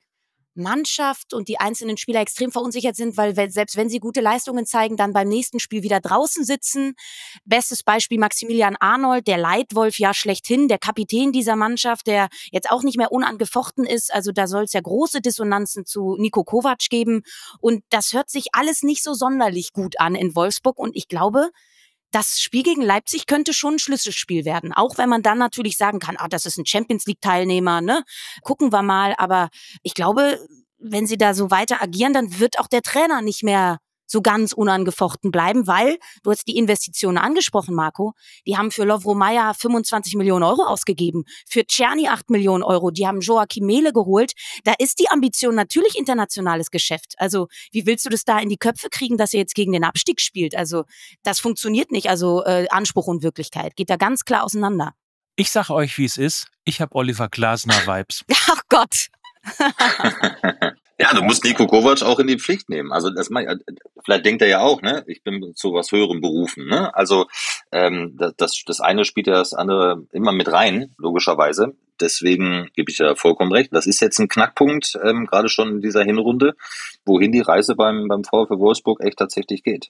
Mannschaft 0.55 1.33
und 1.33 1.47
die 1.47 1.59
einzelnen 1.59 1.97
Spieler 1.97 2.21
extrem 2.21 2.51
verunsichert 2.51 2.95
sind, 2.95 3.17
weil 3.17 3.35
selbst 3.51 3.77
wenn 3.77 3.89
sie 3.89 3.99
gute 3.99 4.21
Leistungen 4.21 4.65
zeigen, 4.65 4.97
dann 4.97 5.13
beim 5.13 5.27
nächsten 5.27 5.59
Spiel 5.59 5.83
wieder 5.83 5.99
draußen 5.99 6.43
sitzen. 6.43 6.93
Bestes 7.45 7.83
Beispiel 7.83 8.19
Maximilian 8.19 8.75
Arnold, 8.79 9.27
der 9.27 9.37
Leitwolf 9.37 9.99
ja 9.99 10.13
schlechthin, 10.13 10.67
der 10.67 10.79
Kapitän 10.79 11.31
dieser 11.31 11.55
Mannschaft, 11.55 12.07
der 12.07 12.29
jetzt 12.51 12.69
auch 12.69 12.83
nicht 12.83 12.97
mehr 12.97 13.11
unangefochten 13.11 13.85
ist. 13.85 14.13
Also 14.13 14.31
da 14.31 14.47
soll 14.47 14.63
es 14.63 14.73
ja 14.73 14.81
große 14.81 15.21
Dissonanzen 15.21 15.85
zu 15.85 16.15
Nico 16.17 16.43
Kovac 16.43 16.89
geben. 16.89 17.23
Und 17.59 17.83
das 17.89 18.13
hört 18.13 18.29
sich 18.29 18.47
alles 18.53 18.83
nicht 18.83 19.03
so 19.03 19.13
sonderlich 19.13 19.73
gut 19.73 19.99
an 19.99 20.15
in 20.15 20.35
Wolfsburg. 20.35 20.77
Und 20.77 20.95
ich 20.95 21.07
glaube, 21.07 21.49
das 22.11 22.39
Spiel 22.39 22.63
gegen 22.63 22.81
Leipzig 22.81 23.25
könnte 23.25 23.53
schon 23.53 23.75
ein 23.75 23.79
Schlüsselspiel 23.79 24.45
werden. 24.45 24.73
Auch 24.73 24.97
wenn 24.97 25.09
man 25.09 25.23
dann 25.23 25.37
natürlich 25.37 25.77
sagen 25.77 25.99
kann, 25.99 26.17
ah, 26.17 26.27
das 26.27 26.45
ist 26.45 26.57
ein 26.57 26.65
Champions 26.65 27.05
League 27.05 27.21
Teilnehmer, 27.21 27.81
ne? 27.81 28.03
Gucken 28.41 28.71
wir 28.71 28.81
mal. 28.81 29.15
Aber 29.17 29.49
ich 29.81 29.93
glaube, 29.93 30.39
wenn 30.77 31.07
sie 31.07 31.17
da 31.17 31.33
so 31.33 31.51
weiter 31.51 31.81
agieren, 31.81 32.13
dann 32.13 32.39
wird 32.39 32.59
auch 32.59 32.67
der 32.67 32.81
Trainer 32.81 33.21
nicht 33.21 33.43
mehr 33.43 33.79
so 34.11 34.21
ganz 34.21 34.53
unangefochten 34.53 35.31
bleiben, 35.31 35.67
weil, 35.67 35.97
du 36.23 36.31
hast 36.31 36.47
die 36.47 36.57
Investitionen 36.57 37.17
angesprochen, 37.17 37.73
Marco, 37.73 38.13
die 38.45 38.57
haben 38.57 38.71
für 38.71 38.83
Lovro 38.83 39.15
Meyer 39.15 39.53
25 39.53 40.15
Millionen 40.15 40.43
Euro 40.43 40.63
ausgegeben, 40.63 41.23
für 41.47 41.65
Czerny 41.65 42.07
8 42.07 42.29
Millionen 42.29 42.63
Euro, 42.63 42.91
die 42.91 43.07
haben 43.07 43.21
Joachim 43.21 43.65
Mele 43.65 43.93
geholt. 43.93 44.33
Da 44.63 44.73
ist 44.77 44.99
die 44.99 45.09
Ambition 45.09 45.55
natürlich 45.55 45.97
internationales 45.97 46.71
Geschäft. 46.71 47.13
Also 47.17 47.47
wie 47.71 47.85
willst 47.85 48.05
du 48.05 48.09
das 48.09 48.25
da 48.25 48.39
in 48.39 48.49
die 48.49 48.57
Köpfe 48.57 48.89
kriegen, 48.89 49.17
dass 49.17 49.33
er 49.33 49.39
jetzt 49.39 49.55
gegen 49.55 49.71
den 49.71 49.83
Abstieg 49.83 50.19
spielt? 50.19 50.55
Also 50.55 50.83
das 51.23 51.39
funktioniert 51.39 51.91
nicht. 51.91 52.09
Also 52.09 52.43
äh, 52.43 52.67
Anspruch 52.69 53.07
und 53.07 53.23
Wirklichkeit 53.23 53.75
geht 53.75 53.89
da 53.89 53.95
ganz 53.95 54.25
klar 54.25 54.43
auseinander. 54.43 54.93
Ich 55.35 55.51
sag 55.51 55.69
euch, 55.69 55.97
wie 55.97 56.05
es 56.05 56.17
ist. 56.17 56.47
Ich 56.65 56.81
habe 56.81 56.93
Oliver 56.95 57.29
Glasner 57.29 57.87
Vibes. 57.87 58.25
Ach 58.49 58.61
Gott. 58.69 59.07
Ja, 61.01 61.15
du 61.15 61.23
musst 61.23 61.43
Nico 61.43 61.65
Kovac 61.65 62.03
auch 62.03 62.19
in 62.19 62.27
die 62.27 62.37
Pflicht 62.37 62.69
nehmen. 62.69 62.91
Also 62.91 63.09
das 63.09 63.31
vielleicht 64.03 64.23
denkt 64.23 64.43
er 64.43 64.47
ja 64.47 64.59
auch, 64.59 64.83
ne? 64.83 65.03
Ich 65.07 65.23
bin 65.23 65.55
zu 65.55 65.73
was 65.73 65.91
Höherem 65.91 66.21
berufen. 66.21 66.67
Ne? 66.67 66.93
Also 66.93 67.25
ähm, 67.71 68.15
das, 68.37 68.61
das 68.67 68.81
eine 68.81 69.03
spielt 69.03 69.25
ja 69.25 69.33
das 69.33 69.53
andere 69.53 70.05
immer 70.11 70.31
mit 70.31 70.51
rein, 70.51 70.93
logischerweise. 70.99 71.73
Deswegen 71.99 72.69
gebe 72.75 72.91
ich 72.91 72.99
ja 72.99 73.15
vollkommen 73.15 73.51
recht. 73.51 73.73
Das 73.73 73.87
ist 73.87 73.99
jetzt 73.99 74.19
ein 74.19 74.27
Knackpunkt, 74.27 74.99
ähm, 75.03 75.25
gerade 75.25 75.49
schon 75.49 75.69
in 75.69 75.81
dieser 75.81 76.03
Hinrunde, 76.03 76.53
wohin 77.03 77.31
die 77.31 77.41
Reise 77.41 77.75
beim, 77.75 78.07
beim 78.07 78.23
VfW 78.23 78.59
Wolfsburg 78.59 79.01
echt 79.01 79.17
tatsächlich 79.17 79.63
geht. 79.63 79.89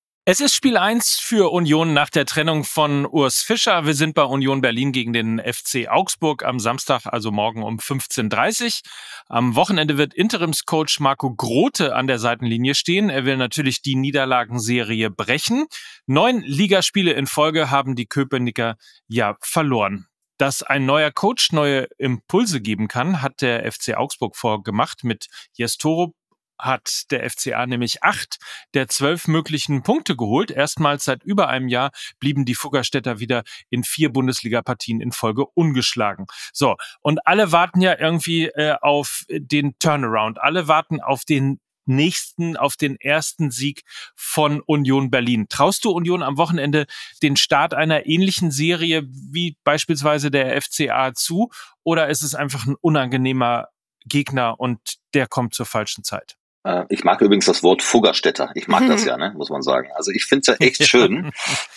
Es 0.23 0.39
ist 0.39 0.53
Spiel 0.53 0.77
1 0.77 1.19
für 1.19 1.51
Union 1.51 1.93
nach 1.93 2.11
der 2.11 2.27
Trennung 2.27 2.63
von 2.63 3.07
Urs 3.07 3.41
Fischer. 3.41 3.87
Wir 3.87 3.95
sind 3.95 4.13
bei 4.13 4.21
Union 4.21 4.61
Berlin 4.61 4.91
gegen 4.91 5.13
den 5.13 5.39
FC 5.39 5.87
Augsburg 5.89 6.45
am 6.45 6.59
Samstag, 6.59 7.07
also 7.07 7.31
morgen 7.31 7.63
um 7.63 7.79
15.30 7.79 8.65
Uhr. 8.65 8.91
Am 9.29 9.55
Wochenende 9.55 9.97
wird 9.97 10.13
Interimscoach 10.13 10.99
Marco 10.99 11.33
Grote 11.33 11.95
an 11.95 12.05
der 12.05 12.19
Seitenlinie 12.19 12.75
stehen. 12.75 13.09
Er 13.09 13.25
will 13.25 13.35
natürlich 13.35 13.81
die 13.81 13.95
Niederlagenserie 13.95 15.09
brechen. 15.09 15.65
Neun 16.05 16.41
Ligaspiele 16.41 17.13
in 17.13 17.25
Folge 17.25 17.71
haben 17.71 17.95
die 17.95 18.05
Köpenicker 18.05 18.75
ja 19.07 19.37
verloren. 19.41 20.05
Dass 20.37 20.61
ein 20.61 20.85
neuer 20.85 21.09
Coach 21.09 21.51
neue 21.51 21.87
Impulse 21.97 22.61
geben 22.61 22.87
kann, 22.87 23.23
hat 23.23 23.41
der 23.41 23.71
FC 23.71 23.95
Augsburg 23.95 24.35
vorgemacht 24.35 25.03
mit 25.03 25.25
Jes 25.53 25.77
Torup 25.77 26.13
hat 26.61 27.11
der 27.11 27.29
FCA 27.29 27.65
nämlich 27.65 28.03
acht 28.03 28.37
der 28.73 28.87
zwölf 28.87 29.27
möglichen 29.27 29.83
Punkte 29.83 30.15
geholt. 30.15 30.51
Erstmals 30.51 31.05
seit 31.05 31.23
über 31.23 31.49
einem 31.49 31.67
Jahr 31.67 31.91
blieben 32.19 32.45
die 32.45 32.55
Fuggerstädter 32.55 33.19
wieder 33.19 33.43
in 33.69 33.83
vier 33.83 34.11
Bundesliga-Partien 34.11 35.01
in 35.01 35.11
Folge 35.11 35.45
ungeschlagen. 35.45 36.27
So, 36.53 36.75
und 37.01 37.25
alle 37.27 37.51
warten 37.51 37.81
ja 37.81 37.99
irgendwie 37.99 38.45
äh, 38.45 38.75
auf 38.81 39.25
den 39.29 39.77
Turnaround. 39.79 40.41
Alle 40.41 40.67
warten 40.67 41.01
auf 41.01 41.25
den 41.25 41.59
nächsten, 41.85 42.57
auf 42.57 42.75
den 42.75 42.95
ersten 42.99 43.51
Sieg 43.51 43.81
von 44.15 44.61
Union 44.61 45.11
Berlin. 45.11 45.47
Traust 45.49 45.83
du 45.85 45.91
Union 45.91 46.23
am 46.23 46.37
Wochenende 46.37 46.85
den 47.21 47.35
Start 47.35 47.73
einer 47.73 48.05
ähnlichen 48.05 48.51
Serie 48.51 49.03
wie 49.07 49.57
beispielsweise 49.63 50.31
der 50.31 50.61
FCA 50.61 51.13
zu? 51.13 51.49
Oder 51.83 52.09
ist 52.09 52.21
es 52.21 52.35
einfach 52.35 52.65
ein 52.65 52.75
unangenehmer 52.79 53.67
Gegner 54.05 54.59
und 54.59 54.79
der 55.13 55.27
kommt 55.27 55.53
zur 55.53 55.65
falschen 55.65 56.03
Zeit? 56.03 56.37
Äh, 56.63 56.83
ich 56.89 57.03
mag 57.03 57.21
übrigens 57.21 57.45
das 57.45 57.63
Wort 57.63 57.81
Fuggerstätter. 57.81 58.51
Ich 58.55 58.67
mag 58.67 58.87
das 58.87 59.05
ja, 59.05 59.17
ne, 59.17 59.33
muss 59.35 59.49
man 59.49 59.61
sagen. 59.61 59.89
Also 59.95 60.11
ich 60.11 60.25
finde 60.25 60.41
es 60.41 60.47
ja 60.47 60.65
echt 60.65 60.83
schön. 60.87 61.31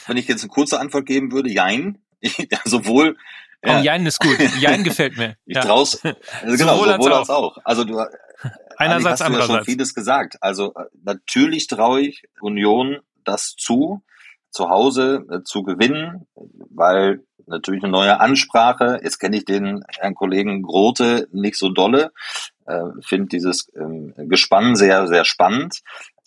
Wenn 0.07 0.17
ich 0.17 0.29
jetzt 0.29 0.43
eine 0.43 0.51
kurze 0.51 0.81
Antwort 0.81 1.07
geben 1.07 1.33
würde, 1.33 1.51
jein. 1.51 1.99
sowohl 2.65 3.17
ja. 3.67 3.79
Oh, 3.79 3.83
Jein 3.83 4.05
ist 4.05 4.21
gut. 4.21 4.37
Jein 4.59 4.85
gefällt 4.85 5.17
mir. 5.17 5.37
Ich 5.47 5.57
ja. 5.57 5.63
traus, 5.63 5.99
also 6.05 6.15
genau, 6.59 6.77
sowohl, 6.77 6.93
sowohl 6.93 7.13
als, 7.15 7.31
auch. 7.31 7.57
Also 7.65 7.85
du, 7.85 7.99
einerseits, 8.77 9.23
hast 9.23 9.33
du 9.33 9.39
ja 9.39 9.43
schon 9.47 9.65
vieles 9.65 9.95
gesagt. 9.95 10.37
Also 10.43 10.75
äh, 10.75 10.85
natürlich 11.03 11.67
traue 11.67 12.03
ich 12.03 12.25
Union 12.43 12.99
das 13.25 13.57
zu, 13.57 14.03
zu 14.51 14.69
Hause 14.69 15.25
äh, 15.31 15.43
zu 15.45 15.63
gewinnen, 15.63 16.27
weil 16.35 17.25
natürlich 17.47 17.83
eine 17.83 17.93
neue 17.93 18.21
Ansprache. 18.21 19.01
Jetzt 19.03 19.19
kenne 19.19 19.37
ich 19.37 19.45
den 19.45 19.85
Herrn 19.99 20.15
Kollegen 20.15 20.63
Grote 20.63 21.29
nicht 21.33 21.57
so 21.57 21.69
dolle, 21.69 22.13
äh, 22.67 22.81
finde 23.01 23.29
dieses 23.29 23.71
ähm, 23.77 24.15
Gespann 24.17 24.77
sehr, 24.77 25.07
sehr 25.07 25.25
spannend. 25.25 25.81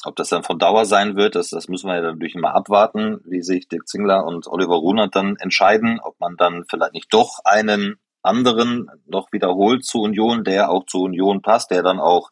Ob 0.04 0.16
das 0.16 0.30
dann 0.30 0.44
von 0.44 0.60
Dauer 0.60 0.86
sein 0.86 1.16
wird, 1.16 1.36
das, 1.36 1.50
das 1.50 1.68
müssen 1.68 1.88
wir 1.88 1.96
ja 1.96 2.02
natürlich 2.02 2.36
immer 2.36 2.56
abwarten, 2.56 3.20
wie 3.26 3.42
sich 3.42 3.68
Dirk 3.68 3.88
Zingler 3.88 4.26
und 4.26 4.48
Oliver 4.48 4.76
Runert 4.76 5.16
dann 5.16 5.36
entscheiden, 5.38 6.00
ob 6.02 6.20
man 6.20 6.38
dann 6.38 6.66
vielleicht 6.70 6.94
nicht 6.94 7.12
doch 7.14 7.40
einen 7.44 8.00
anderen 8.22 8.90
noch 9.06 9.32
wiederholt 9.32 9.86
zu 9.86 10.02
Union, 10.02 10.44
der 10.44 10.70
auch 10.70 10.86
zu 10.86 11.02
Union 11.02 11.42
passt, 11.42 11.72
der 11.72 11.82
dann 11.82 12.00
auch 12.00 12.30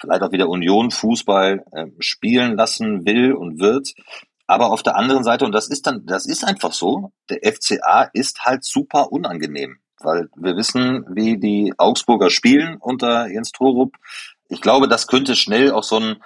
vielleicht 0.00 0.22
auch 0.22 0.32
wieder 0.32 0.48
Union 0.48 0.90
Fußball 0.90 1.64
äh, 1.72 1.86
spielen 2.00 2.56
lassen 2.56 3.06
will 3.06 3.32
und 3.32 3.60
wird. 3.60 3.94
Aber 4.46 4.70
auf 4.70 4.82
der 4.82 4.96
anderen 4.96 5.24
Seite, 5.24 5.44
und 5.44 5.52
das 5.52 5.68
ist 5.68 5.86
dann, 5.86 6.06
das 6.06 6.26
ist 6.26 6.44
einfach 6.44 6.72
so, 6.72 7.12
der 7.30 7.40
FCA 7.42 8.08
ist 8.12 8.44
halt 8.44 8.64
super 8.64 9.12
unangenehm 9.12 9.78
weil 10.00 10.28
wir 10.36 10.56
wissen, 10.56 11.04
wie 11.08 11.38
die 11.38 11.72
Augsburger 11.78 12.30
spielen 12.30 12.76
unter 12.78 13.28
Jens 13.28 13.52
Torup. 13.52 13.94
Ich 14.48 14.60
glaube, 14.60 14.88
das 14.88 15.06
könnte 15.06 15.36
schnell 15.36 15.72
auch 15.72 15.82
so 15.82 15.98
ein, 15.98 16.16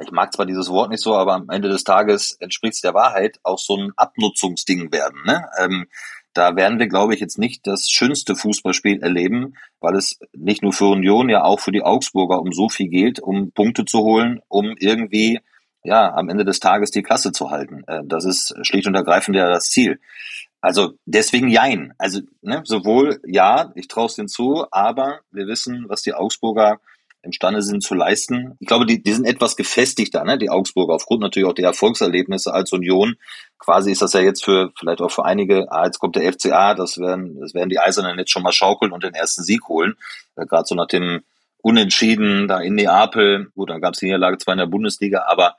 ich 0.00 0.12
mag 0.12 0.32
zwar 0.32 0.46
dieses 0.46 0.68
Wort 0.68 0.90
nicht 0.90 1.02
so, 1.02 1.16
aber 1.16 1.34
am 1.34 1.48
Ende 1.48 1.68
des 1.68 1.84
Tages 1.84 2.36
entspricht 2.40 2.74
es 2.74 2.80
der 2.80 2.94
Wahrheit, 2.94 3.38
auch 3.42 3.58
so 3.58 3.76
ein 3.76 3.92
Abnutzungsding 3.96 4.92
werden. 4.92 5.22
Ne? 5.24 5.44
Ähm, 5.58 5.86
da 6.32 6.54
werden 6.54 6.78
wir, 6.78 6.86
glaube 6.86 7.14
ich, 7.14 7.20
jetzt 7.20 7.38
nicht 7.38 7.66
das 7.66 7.88
schönste 7.88 8.36
Fußballspiel 8.36 9.02
erleben, 9.02 9.54
weil 9.80 9.96
es 9.96 10.20
nicht 10.32 10.62
nur 10.62 10.72
für 10.72 10.86
Union, 10.86 11.28
ja 11.28 11.42
auch 11.42 11.58
für 11.58 11.72
die 11.72 11.82
Augsburger 11.82 12.40
um 12.40 12.52
so 12.52 12.68
viel 12.68 12.88
geht, 12.88 13.18
um 13.20 13.50
Punkte 13.52 13.84
zu 13.84 14.00
holen, 14.00 14.40
um 14.48 14.76
irgendwie 14.78 15.40
ja 15.82 16.12
am 16.14 16.28
Ende 16.28 16.44
des 16.44 16.60
Tages 16.60 16.90
die 16.90 17.02
Klasse 17.02 17.32
zu 17.32 17.50
halten. 17.50 17.84
Äh, 17.86 18.02
das 18.04 18.24
ist 18.24 18.54
schlicht 18.62 18.86
und 18.86 18.94
ergreifend 18.94 19.36
ja 19.36 19.48
das 19.48 19.64
Ziel. 19.66 20.00
Also 20.60 20.92
deswegen 21.06 21.48
Jein. 21.48 21.94
Also 21.98 22.20
ne, 22.42 22.62
sowohl 22.64 23.20
ja, 23.26 23.72
ich 23.74 23.88
traue 23.88 24.06
es 24.06 24.16
denen 24.16 24.28
zu, 24.28 24.66
aber 24.70 25.20
wir 25.30 25.46
wissen, 25.46 25.86
was 25.88 26.02
die 26.02 26.14
Augsburger 26.14 26.80
imstande 27.22 27.62
sind 27.62 27.82
zu 27.82 27.94
leisten. 27.94 28.56
Ich 28.60 28.66
glaube, 28.66 28.86
die, 28.86 29.02
die 29.02 29.12
sind 29.12 29.26
etwas 29.26 29.56
gefestigter, 29.56 30.24
ne, 30.24 30.38
die 30.38 30.50
Augsburger, 30.50 30.94
aufgrund 30.94 31.20
natürlich 31.20 31.48
auch 31.48 31.54
der 31.54 31.66
Erfolgserlebnisse 31.66 32.52
als 32.52 32.72
Union. 32.72 33.16
Quasi 33.58 33.92
ist 33.92 34.02
das 34.02 34.14
ja 34.14 34.20
jetzt 34.20 34.44
für, 34.44 34.72
vielleicht 34.78 35.02
auch 35.02 35.10
für 35.10 35.24
einige, 35.24 35.70
ah, 35.70 35.84
jetzt 35.84 35.98
kommt 35.98 36.16
der 36.16 36.32
FCA, 36.32 36.74
das 36.74 36.98
werden, 36.98 37.38
das 37.40 37.52
werden 37.52 37.68
die 37.68 37.78
Eisernen 37.78 38.18
jetzt 38.18 38.30
schon 38.30 38.42
mal 38.42 38.52
schaukeln 38.52 38.92
und 38.92 39.04
den 39.04 39.14
ersten 39.14 39.42
Sieg 39.42 39.68
holen. 39.68 39.96
Äh, 40.36 40.46
Gerade 40.46 40.64
so 40.66 40.74
nach 40.74 40.86
dem 40.86 41.22
Unentschieden 41.62 42.48
da 42.48 42.60
in 42.60 42.74
Neapel, 42.74 43.50
gut, 43.54 43.70
dann 43.70 43.80
gab 43.80 43.94
es 43.94 44.00
die 44.00 44.06
Niederlage 44.06 44.38
zwar 44.38 44.54
in 44.54 44.58
der 44.58 44.66
Bundesliga, 44.66 45.24
aber 45.26 45.56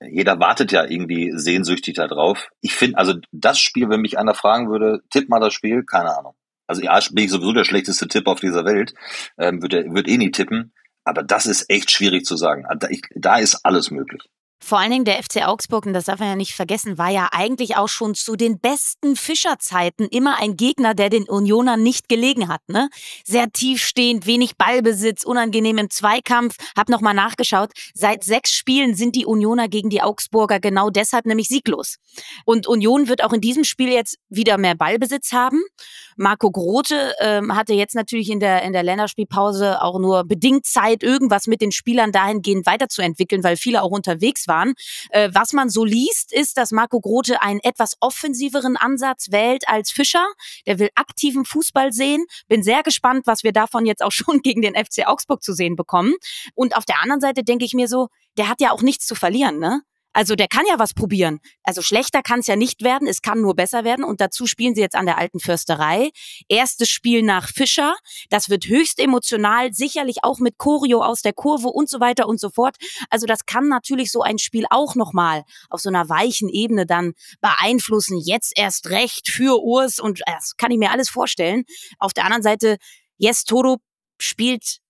jeder 0.00 0.38
wartet 0.38 0.72
ja 0.72 0.84
irgendwie 0.84 1.32
sehnsüchtig 1.34 1.94
da 1.94 2.06
drauf. 2.06 2.50
Ich 2.60 2.74
finde, 2.74 2.98
also 2.98 3.14
das 3.32 3.58
Spiel, 3.58 3.88
wenn 3.88 4.00
mich 4.00 4.18
einer 4.18 4.34
fragen 4.34 4.68
würde, 4.70 5.00
tipp 5.10 5.28
mal 5.28 5.40
das 5.40 5.54
Spiel, 5.54 5.84
keine 5.84 6.16
Ahnung. 6.16 6.34
Also 6.66 6.82
ja, 6.82 6.98
bin 7.12 7.24
ich 7.24 7.30
sowieso 7.30 7.52
der 7.52 7.64
schlechteste 7.64 8.08
Tipp 8.08 8.26
auf 8.26 8.40
dieser 8.40 8.64
Welt, 8.64 8.92
ähm, 9.38 9.62
wird, 9.62 9.72
er, 9.72 9.94
wird 9.94 10.08
eh 10.08 10.18
nie 10.18 10.30
tippen. 10.30 10.74
Aber 11.04 11.22
das 11.22 11.46
ist 11.46 11.70
echt 11.70 11.90
schwierig 11.90 12.26
zu 12.26 12.36
sagen. 12.36 12.66
Da, 12.78 12.88
ich, 12.90 13.00
da 13.14 13.38
ist 13.38 13.64
alles 13.64 13.90
möglich. 13.90 14.28
Vor 14.60 14.78
allen 14.78 14.90
Dingen 14.90 15.04
der 15.04 15.22
FC 15.22 15.46
Augsburg, 15.46 15.86
und 15.86 15.92
das 15.92 16.06
darf 16.06 16.18
man 16.18 16.28
ja 16.28 16.36
nicht 16.36 16.54
vergessen, 16.54 16.98
war 16.98 17.10
ja 17.10 17.28
eigentlich 17.32 17.76
auch 17.76 17.88
schon 17.88 18.14
zu 18.14 18.34
den 18.34 18.58
besten 18.58 19.14
Fischerzeiten 19.14 20.08
immer 20.08 20.40
ein 20.40 20.56
Gegner, 20.56 20.94
der 20.94 21.10
den 21.10 21.28
Unionern 21.28 21.82
nicht 21.82 22.08
gelegen 22.08 22.48
hat. 22.48 22.60
Ne? 22.68 22.88
Sehr 23.24 23.50
tiefstehend, 23.50 24.26
wenig 24.26 24.56
Ballbesitz, 24.56 25.22
unangenehm 25.22 25.78
im 25.78 25.90
Zweikampf. 25.90 26.56
Hab 26.76 26.88
nochmal 26.88 27.14
nachgeschaut. 27.14 27.70
Seit 27.94 28.24
sechs 28.24 28.50
Spielen 28.50 28.94
sind 28.94 29.14
die 29.14 29.26
Unioner 29.26 29.68
gegen 29.68 29.90
die 29.90 30.02
Augsburger 30.02 30.58
genau 30.58 30.90
deshalb 30.90 31.26
nämlich 31.26 31.48
sieglos. 31.48 31.96
Und 32.44 32.66
Union 32.66 33.08
wird 33.08 33.22
auch 33.22 33.32
in 33.32 33.40
diesem 33.40 33.64
Spiel 33.64 33.90
jetzt 33.90 34.18
wieder 34.28 34.58
mehr 34.58 34.74
Ballbesitz 34.74 35.32
haben. 35.32 35.62
Marco 36.16 36.50
Grote 36.50 37.14
ähm, 37.20 37.54
hatte 37.54 37.74
jetzt 37.74 37.94
natürlich 37.94 38.28
in 38.28 38.40
der, 38.40 38.62
in 38.62 38.72
der 38.72 38.82
Länderspielpause 38.82 39.80
auch 39.80 40.00
nur 40.00 40.24
bedingt 40.24 40.66
Zeit, 40.66 41.04
irgendwas 41.04 41.46
mit 41.46 41.60
den 41.60 41.70
Spielern 41.70 42.10
dahingehend 42.10 42.66
weiterzuentwickeln, 42.66 43.44
weil 43.44 43.56
viele 43.56 43.82
auch 43.82 43.92
unterwegs 43.92 44.47
waren. 44.48 44.74
Äh, 45.10 45.30
was 45.32 45.52
man 45.52 45.70
so 45.70 45.84
liest, 45.84 46.32
ist, 46.32 46.56
dass 46.56 46.72
Marco 46.72 47.00
Grote 47.00 47.42
einen 47.42 47.60
etwas 47.60 47.94
offensiveren 48.00 48.76
Ansatz 48.76 49.30
wählt 49.30 49.68
als 49.68 49.90
Fischer. 49.90 50.26
Der 50.66 50.78
will 50.78 50.90
aktiven 50.94 51.44
Fußball 51.44 51.92
sehen. 51.92 52.24
Bin 52.48 52.62
sehr 52.62 52.82
gespannt, 52.82 53.26
was 53.26 53.44
wir 53.44 53.52
davon 53.52 53.86
jetzt 53.86 54.02
auch 54.02 54.12
schon 54.12 54.40
gegen 54.42 54.62
den 54.62 54.74
FC 54.74 55.06
Augsburg 55.06 55.42
zu 55.42 55.52
sehen 55.52 55.76
bekommen. 55.76 56.14
Und 56.54 56.76
auf 56.76 56.84
der 56.84 57.02
anderen 57.02 57.20
Seite 57.20 57.44
denke 57.44 57.64
ich 57.64 57.74
mir 57.74 57.88
so, 57.88 58.08
der 58.36 58.48
hat 58.48 58.60
ja 58.60 58.72
auch 58.72 58.82
nichts 58.82 59.06
zu 59.06 59.14
verlieren, 59.14 59.58
ne? 59.58 59.82
Also 60.18 60.34
der 60.34 60.48
kann 60.48 60.64
ja 60.68 60.80
was 60.80 60.94
probieren. 60.94 61.38
Also 61.62 61.80
schlechter 61.80 62.22
kann 62.22 62.40
es 62.40 62.48
ja 62.48 62.56
nicht 62.56 62.82
werden, 62.82 63.06
es 63.06 63.22
kann 63.22 63.40
nur 63.40 63.54
besser 63.54 63.84
werden. 63.84 64.04
Und 64.04 64.20
dazu 64.20 64.46
spielen 64.46 64.74
sie 64.74 64.80
jetzt 64.80 64.96
an 64.96 65.06
der 65.06 65.16
alten 65.16 65.38
Försterei. 65.38 66.10
Erstes 66.48 66.88
Spiel 66.88 67.22
nach 67.22 67.48
Fischer. 67.48 67.94
Das 68.28 68.50
wird 68.50 68.66
höchst 68.66 68.98
emotional, 68.98 69.72
sicherlich 69.72 70.24
auch 70.24 70.40
mit 70.40 70.58
Choreo 70.58 71.04
aus 71.04 71.22
der 71.22 71.34
Kurve 71.34 71.68
und 71.68 71.88
so 71.88 72.00
weiter 72.00 72.26
und 72.26 72.40
so 72.40 72.50
fort. 72.50 72.74
Also 73.10 73.26
das 73.26 73.46
kann 73.46 73.68
natürlich 73.68 74.10
so 74.10 74.22
ein 74.22 74.38
Spiel 74.38 74.64
auch 74.70 74.96
nochmal 74.96 75.44
auf 75.70 75.82
so 75.82 75.88
einer 75.88 76.08
weichen 76.08 76.48
Ebene 76.48 76.84
dann 76.84 77.12
beeinflussen. 77.40 78.18
Jetzt 78.18 78.54
erst 78.56 78.90
recht 78.90 79.28
für 79.28 79.62
Urs 79.62 80.00
und 80.00 80.20
das 80.26 80.56
kann 80.56 80.72
ich 80.72 80.78
mir 80.78 80.90
alles 80.90 81.08
vorstellen. 81.08 81.62
Auf 82.00 82.12
der 82.12 82.24
anderen 82.24 82.42
Seite, 82.42 82.78
Yes 83.18 83.44
Toro 83.44 83.76
spielt 84.20 84.80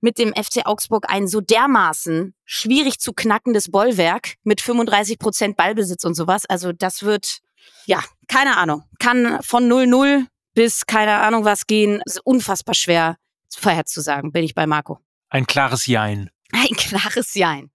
mit 0.00 0.18
dem 0.18 0.32
FC 0.34 0.66
Augsburg 0.66 1.06
ein 1.08 1.26
so 1.26 1.40
dermaßen 1.40 2.34
schwierig 2.44 2.98
zu 2.98 3.12
knackendes 3.12 3.70
Bollwerk 3.70 4.34
mit 4.44 4.60
35 4.60 5.18
Prozent 5.18 5.56
Ballbesitz 5.56 6.04
und 6.04 6.14
sowas. 6.14 6.46
Also 6.46 6.72
das 6.72 7.02
wird, 7.02 7.38
ja, 7.86 8.02
keine 8.28 8.56
Ahnung, 8.56 8.84
kann 8.98 9.42
von 9.42 9.70
0-0 9.70 10.26
bis 10.54 10.86
keine 10.86 11.20
Ahnung 11.20 11.44
was 11.44 11.66
gehen. 11.66 12.02
Ist 12.04 12.20
unfassbar 12.24 12.74
schwer 12.74 13.16
vorherzusagen, 13.56 14.32
bin 14.32 14.44
ich 14.44 14.54
bei 14.54 14.66
Marco. 14.66 14.98
Ein 15.28 15.46
klares 15.46 15.86
Jein. 15.86 16.30
Ein 16.52 16.68
klares 16.76 17.34
Jein. 17.34 17.70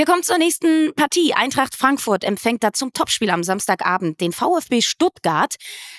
Wir 0.00 0.06
kommen 0.06 0.22
zur 0.22 0.38
nächsten 0.38 0.94
Partie. 0.94 1.34
Eintracht 1.34 1.76
Frankfurt 1.76 2.24
empfängt 2.24 2.64
da 2.64 2.72
zum 2.72 2.94
Topspiel 2.94 3.28
am 3.28 3.44
Samstagabend 3.44 4.18
den 4.22 4.32
VfB 4.32 4.80
Stuttgart. 4.80 5.56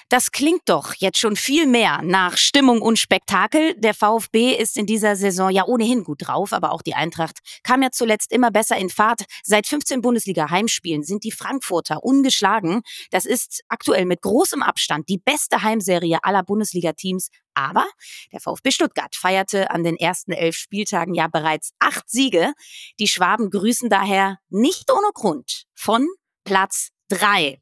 Das 0.10 0.32
klingt 0.32 0.64
doch 0.66 0.96
jetzt 0.96 1.20
schon 1.20 1.36
viel 1.36 1.68
mehr 1.68 2.02
nach 2.02 2.36
Stimmung 2.36 2.82
und 2.82 2.98
Spektakel. 2.98 3.76
Der 3.76 3.94
VfB 3.94 4.56
ist 4.56 4.76
in 4.76 4.88
dieser 4.88 5.16
Saison 5.16 5.52
ja 5.52 5.68
ohnehin 5.68 6.04
gut 6.04 6.28
drauf, 6.28 6.52
aber 6.52 6.72
auch 6.72 6.82
die 6.82 6.96
Eintracht 6.96 7.38
kam 7.62 7.84
ja 7.84 7.92
zuletzt 7.92 8.32
immer 8.32 8.50
besser 8.50 8.76
in 8.76 8.90
Fahrt. 8.90 9.26
Seit 9.44 9.68
15 9.68 10.02
Bundesliga-Heimspielen 10.02 11.04
sind 11.04 11.24
die 11.24 11.32
Frankfurter 11.32 12.04
ungeschlagen. 12.04 12.82
Das 13.12 13.28
ist 13.28 13.62
aktuell 13.68 14.06
mit 14.06 14.24
großem 14.24 14.64
Abstand 14.64 15.10
die 15.10 15.20
beste 15.20 15.62
Heimserie 15.62 16.18
aller 16.24 16.42
Bundesliga-Teams 16.42 17.30
aber 17.54 17.86
der 18.32 18.40
VfB 18.40 18.72
Stuttgart 18.72 19.16
feierte 19.16 19.72
an 19.72 19.84
den 19.84 19.96
ersten 19.96 20.32
elf 20.32 20.56
Spieltagen 20.56 21.14
ja 21.14 21.28
bereits 21.28 21.74
acht 21.80 22.10
Siege. 22.10 22.54
Die 23.00 23.08
Schwaben 23.08 23.50
grüßen 23.50 23.90
daher 23.90 24.38
nicht 24.50 24.92
ohne 24.92 25.12
Grund 25.14 25.64
von 25.74 26.08
Platz 26.44 26.90
drei. 27.10 27.60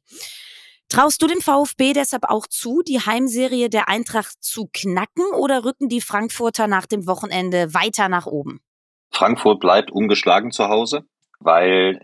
Traust 0.88 1.22
du 1.22 1.28
dem 1.28 1.40
VfB 1.40 1.92
deshalb 1.92 2.24
auch 2.24 2.48
zu, 2.48 2.82
die 2.82 3.00
Heimserie 3.00 3.70
der 3.70 3.88
Eintracht 3.88 4.42
zu 4.42 4.68
knacken 4.72 5.24
oder 5.34 5.64
rücken 5.64 5.88
die 5.88 6.00
Frankfurter 6.00 6.66
nach 6.66 6.86
dem 6.86 7.06
Wochenende 7.06 7.72
weiter 7.74 8.08
nach 8.08 8.26
oben? 8.26 8.60
Frankfurt 9.12 9.60
bleibt 9.60 9.92
ungeschlagen 9.92 10.50
zu 10.50 10.68
Hause 10.68 11.04
weil 11.40 11.98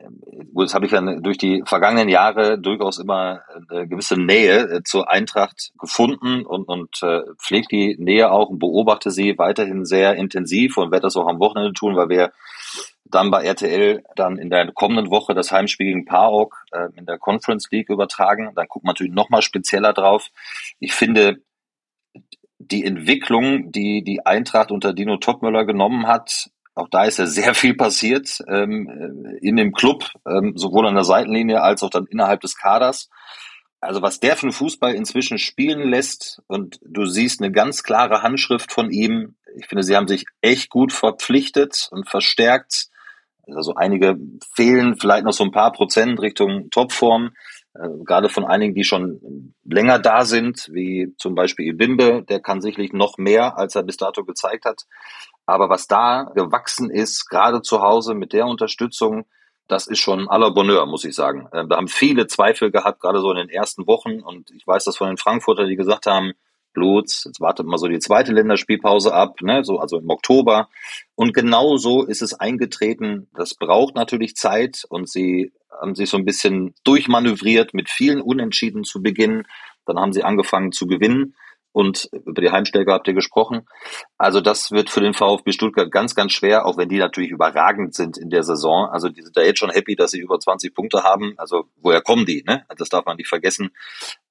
das 0.55 0.75
habe 0.75 0.87
ich 0.87 0.92
dann 0.92 1.22
durch 1.22 1.37
die 1.37 1.62
vergangenen 1.66 2.09
Jahre 2.09 2.59
durchaus 2.59 2.99
immer 2.99 3.42
eine 3.70 3.87
gewisse 3.87 4.18
Nähe 4.18 4.62
äh, 4.62 4.83
zur 4.83 5.11
Eintracht 5.11 5.72
gefunden 5.79 6.44
und, 6.44 6.68
und 6.68 7.03
äh, 7.03 7.20
pflegt 7.38 7.70
die 7.70 7.96
Nähe 7.99 8.31
auch 8.31 8.49
und 8.49 8.59
beobachte 8.59 9.11
sie 9.11 9.37
weiterhin 9.38 9.85
sehr 9.85 10.16
intensiv 10.16 10.79
und 10.79 10.90
werde 10.90 11.05
das 11.05 11.16
auch 11.16 11.29
am 11.29 11.38
Wochenende 11.38 11.75
tun, 11.75 11.96
weil 11.96 12.09
wir 12.09 12.33
dann 13.05 13.31
bei 13.31 13.44
RTL 13.44 14.03
dann 14.16 14.38
in 14.38 14.51
der 14.51 14.72
kommenden 14.72 15.11
Woche 15.11 15.35
das 15.35 15.53
Heimspiel 15.53 15.87
gegen 15.87 16.05
PAOK 16.07 16.57
äh, 16.72 16.88
in 16.96 17.05
der 17.07 17.18
Conference 17.18 17.68
League 17.70 17.90
übertragen. 17.90 18.53
Dann 18.55 18.66
guckt 18.68 18.85
man 18.85 18.92
natürlich 18.92 19.12
nochmal 19.12 19.42
spezieller 19.42 19.92
drauf. 19.92 20.29
Ich 20.81 20.92
finde, 20.94 21.42
die 22.59 22.85
Entwicklung, 22.85 23.70
die 23.70 24.03
die 24.03 24.25
Eintracht 24.25 24.72
unter 24.72 24.94
Dino 24.94 25.18
Topmöller 25.18 25.64
genommen 25.66 26.07
hat, 26.07 26.51
auch 26.76 26.88
da 26.90 27.04
ist 27.04 27.18
ja 27.18 27.26
sehr 27.26 27.54
viel 27.54 27.74
passiert 27.74 28.38
ähm, 28.46 28.88
äh, 28.88 29.38
in 29.46 29.56
dem 29.56 29.72
Club, 29.72 30.10
ähm, 30.28 30.52
sowohl 30.56 30.86
an 30.86 30.94
der 30.94 31.04
Seitenlinie 31.04 31.62
als 31.62 31.82
auch 31.82 31.90
dann 31.90 32.06
innerhalb 32.06 32.42
des 32.42 32.56
Kaders. 32.56 33.08
Also 33.80 34.02
was 34.02 34.20
der 34.20 34.36
für 34.36 34.44
einen 34.44 34.52
Fußball 34.52 34.94
inzwischen 34.94 35.38
spielen 35.38 35.88
lässt 35.88 36.42
und 36.46 36.78
du 36.82 37.06
siehst 37.06 37.40
eine 37.40 37.50
ganz 37.50 37.82
klare 37.82 38.22
Handschrift 38.22 38.72
von 38.72 38.90
ihm. 38.90 39.36
Ich 39.56 39.66
finde, 39.66 39.84
sie 39.84 39.96
haben 39.96 40.06
sich 40.06 40.26
echt 40.42 40.68
gut 40.68 40.92
verpflichtet 40.92 41.88
und 41.90 42.08
verstärkt. 42.08 42.88
Also 43.46 43.74
einige 43.74 44.16
fehlen 44.54 44.96
vielleicht 44.98 45.24
noch 45.24 45.32
so 45.32 45.44
ein 45.44 45.52
paar 45.52 45.72
Prozent 45.72 46.20
Richtung 46.20 46.68
Topform. 46.70 47.30
Äh, 47.74 47.88
gerade 48.04 48.28
von 48.28 48.44
einigen, 48.44 48.74
die 48.74 48.84
schon 48.84 49.54
länger 49.64 49.98
da 49.98 50.26
sind, 50.26 50.68
wie 50.72 51.14
zum 51.16 51.34
Beispiel 51.34 51.68
Ibimbe, 51.68 52.22
der 52.28 52.40
kann 52.40 52.60
sicherlich 52.60 52.92
noch 52.92 53.16
mehr, 53.16 53.56
als 53.56 53.76
er 53.76 53.82
bis 53.82 53.96
dato 53.96 54.24
gezeigt 54.24 54.66
hat. 54.66 54.82
Aber 55.46 55.68
was 55.68 55.87
da 55.87 56.24
gewachsen 56.35 56.90
ist, 56.90 57.28
gerade 57.30 57.62
zu 57.62 57.80
Hause 57.80 58.14
mit 58.14 58.32
der 58.32 58.46
Unterstützung, 58.46 59.26
das 59.68 59.87
ist 59.87 59.98
schon 59.98 60.28
aller 60.28 60.52
Bonheur, 60.52 60.87
muss 60.87 61.04
ich 61.04 61.14
sagen. 61.14 61.48
Äh, 61.52 61.66
da 61.66 61.76
haben 61.76 61.88
viele 61.88 62.26
Zweifel 62.26 62.70
gehabt, 62.70 63.00
gerade 63.00 63.20
so 63.20 63.30
in 63.30 63.37
den 63.37 63.48
ersten 63.48 63.87
Wochen. 63.87 64.20
Und 64.20 64.50
ich 64.50 64.66
weiß 64.66 64.85
das 64.85 64.96
von 64.96 65.09
den 65.09 65.16
Frankfurter, 65.16 65.66
die 65.66 65.76
gesagt 65.76 66.06
haben, 66.06 66.32
Bluts, 66.72 67.24
jetzt 67.24 67.40
wartet 67.40 67.66
mal 67.66 67.78
so 67.78 67.88
die 67.88 67.98
zweite 67.98 68.32
Länderspielpause 68.32 69.14
ab, 69.14 69.40
ne, 69.40 69.64
so, 69.64 69.78
also 69.78 69.98
im 69.98 70.11
Oktober. 70.11 70.68
Und 71.14 71.32
genau 71.32 71.78
so 71.78 72.04
ist 72.04 72.20
es 72.20 72.35
eingetreten. 72.35 73.28
Das 73.35 73.54
braucht 73.54 73.94
natürlich 73.94 74.37
Zeit 74.37 74.85
und 74.90 75.09
sie 75.09 75.52
haben 75.80 75.94
sich 75.94 76.11
so 76.11 76.18
ein 76.18 76.26
bisschen 76.26 76.74
durchmanövriert 76.85 77.72
mit 77.72 77.88
vielen 77.88 78.20
Unentschieden 78.20 78.85
zu 78.85 79.02
Beginn. 79.02 79.44
Dann 79.87 79.98
haben 79.98 80.12
sie 80.12 80.22
angefangen 80.22 80.70
zu 80.70 80.87
gewinnen. 80.87 81.35
Und 81.76 82.08
über 82.10 82.40
die 82.40 82.50
Heimstärke 82.50 82.90
habt 82.90 83.06
ihr 83.06 83.12
gesprochen. 83.12 83.68
Also 84.16 84.40
das 84.40 84.70
wird 84.70 84.88
für 84.88 85.02
den 85.02 85.12
VfB 85.12 85.52
Stuttgart 85.52 85.90
ganz, 85.90 86.14
ganz 86.14 86.32
schwer, 86.32 86.64
auch 86.64 86.78
wenn 86.78 86.88
die 86.88 86.96
natürlich 86.96 87.30
überragend 87.30 87.94
sind 87.94 88.16
in 88.16 88.30
der 88.30 88.44
Saison. 88.44 88.88
Also 88.88 89.10
die 89.10 89.20
sind 89.20 89.36
da 89.36 89.42
jetzt 89.42 89.58
schon 89.58 89.68
happy, 89.68 89.94
dass 89.94 90.12
sie 90.12 90.18
über 90.18 90.40
20 90.40 90.74
Punkte 90.74 91.02
haben. 91.02 91.34
Also 91.36 91.66
woher 91.82 92.00
kommen 92.00 92.24
die? 92.24 92.42
Ne? 92.46 92.64
Das 92.78 92.88
darf 92.88 93.04
man 93.04 93.18
nicht 93.18 93.28
vergessen. 93.28 93.72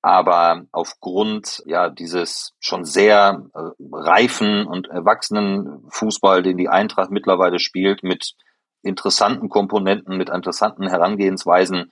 Aber 0.01 0.63
aufgrund 0.71 1.62
ja 1.67 1.91
dieses 1.91 2.55
schon 2.60 2.84
sehr 2.84 3.45
äh, 3.53 3.60
reifen 3.91 4.65
und 4.65 4.88
erwachsenen 4.88 5.86
Fußball, 5.89 6.41
den 6.41 6.58
die 6.58 6.69
Eintracht 6.69 7.12
mittlerweile 7.12 7.60
spielt, 7.60 8.01
mit 8.01 8.34
interessanten 8.81 9.49
Komponenten, 9.49 10.17
mit 10.17 10.31
interessanten 10.31 10.88
Herangehensweisen, 10.88 11.91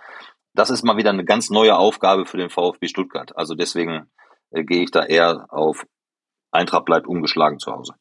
das 0.56 0.72
ist 0.72 0.84
mal 0.84 0.98
wieder 0.98 1.12
eine 1.12 1.26
ganz 1.26 1.52
neue 1.52 1.78
Aufgabe 1.78 2.26
für 2.26 2.38
den 2.38 2.50
VfB 2.50 2.88
Stuttgart. 2.88 3.38
Also 3.38 3.54
deswegen 3.54 4.10
äh, 4.54 4.64
gehe 4.64 4.84
ich 4.84 4.92
da 4.92 5.04
eher 5.04 5.48
auf 5.50 5.86
Eintracht 6.52 6.86
bleibt 6.86 7.08
ungeschlagen 7.08 7.60
zu 7.60 7.72
Hause. 7.72 7.94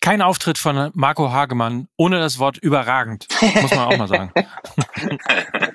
Kein 0.00 0.22
Auftritt 0.22 0.56
von 0.56 0.90
Marco 0.94 1.30
Hagemann 1.30 1.86
ohne 1.98 2.18
das 2.18 2.38
Wort 2.38 2.56
überragend, 2.56 3.26
muss 3.60 3.70
man 3.70 3.80
auch 3.80 3.96
mal 3.98 4.08
sagen. 4.08 4.32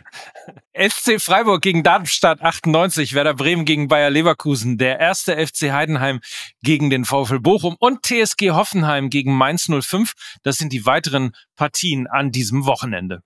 FC 0.74 1.22
Freiburg 1.22 1.62
gegen 1.62 1.84
Darmstadt 1.84 2.42
98, 2.42 3.14
Werder 3.14 3.36
Bremen 3.36 3.66
gegen 3.66 3.88
Bayer 3.88 4.10
Leverkusen, 4.10 4.78
der 4.78 5.00
erste 5.00 5.36
FC 5.38 5.72
Heidenheim 5.72 6.20
gegen 6.64 6.90
den 6.90 7.06
VfL 7.06 7.40
Bochum 7.40 7.76
und 7.80 8.04
TSG 8.04 8.52
Hoffenheim 8.52 9.10
gegen 9.10 9.34
Mainz 9.38 9.70
05. 9.70 10.14
Das 10.44 10.58
sind 10.58 10.74
die 10.74 10.86
weiteren 10.86 11.32
Partien 11.56 12.08
an 12.08 12.32
diesem 12.32 12.66
Wochenende. 12.66 13.22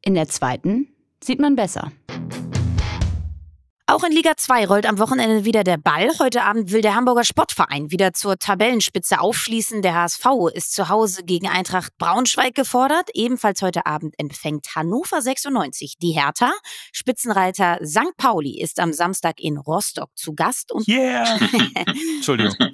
In 0.00 0.14
der 0.14 0.28
zweiten 0.28 0.88
sieht 1.22 1.38
man 1.38 1.54
besser. 1.54 1.92
Auch 3.86 4.02
in 4.02 4.12
Liga 4.12 4.32
2 4.34 4.66
rollt 4.66 4.86
am 4.86 4.98
Wochenende 4.98 5.44
wieder 5.44 5.62
der 5.62 5.76
Ball. 5.76 6.08
Heute 6.18 6.42
Abend 6.42 6.72
will 6.72 6.80
der 6.80 6.94
Hamburger 6.94 7.22
Sportverein 7.22 7.90
wieder 7.90 8.14
zur 8.14 8.38
Tabellenspitze 8.38 9.20
aufschließen. 9.20 9.82
Der 9.82 9.94
HSV 9.94 10.24
ist 10.54 10.72
zu 10.72 10.88
Hause 10.88 11.22
gegen 11.22 11.48
Eintracht 11.48 11.92
Braunschweig 11.98 12.54
gefordert. 12.54 13.10
Ebenfalls 13.12 13.60
heute 13.60 13.84
Abend 13.84 14.14
empfängt 14.16 14.74
Hannover 14.74 15.20
96 15.20 15.96
die 16.00 16.12
Hertha. 16.12 16.50
Spitzenreiter 16.92 17.78
St. 17.84 18.16
Pauli 18.16 18.58
ist 18.58 18.80
am 18.80 18.94
Samstag 18.94 19.38
in 19.38 19.58
Rostock 19.58 20.08
zu 20.14 20.34
Gast. 20.34 20.72
Und 20.72 20.88
yeah! 20.88 21.38
Entschuldigung. 22.16 22.56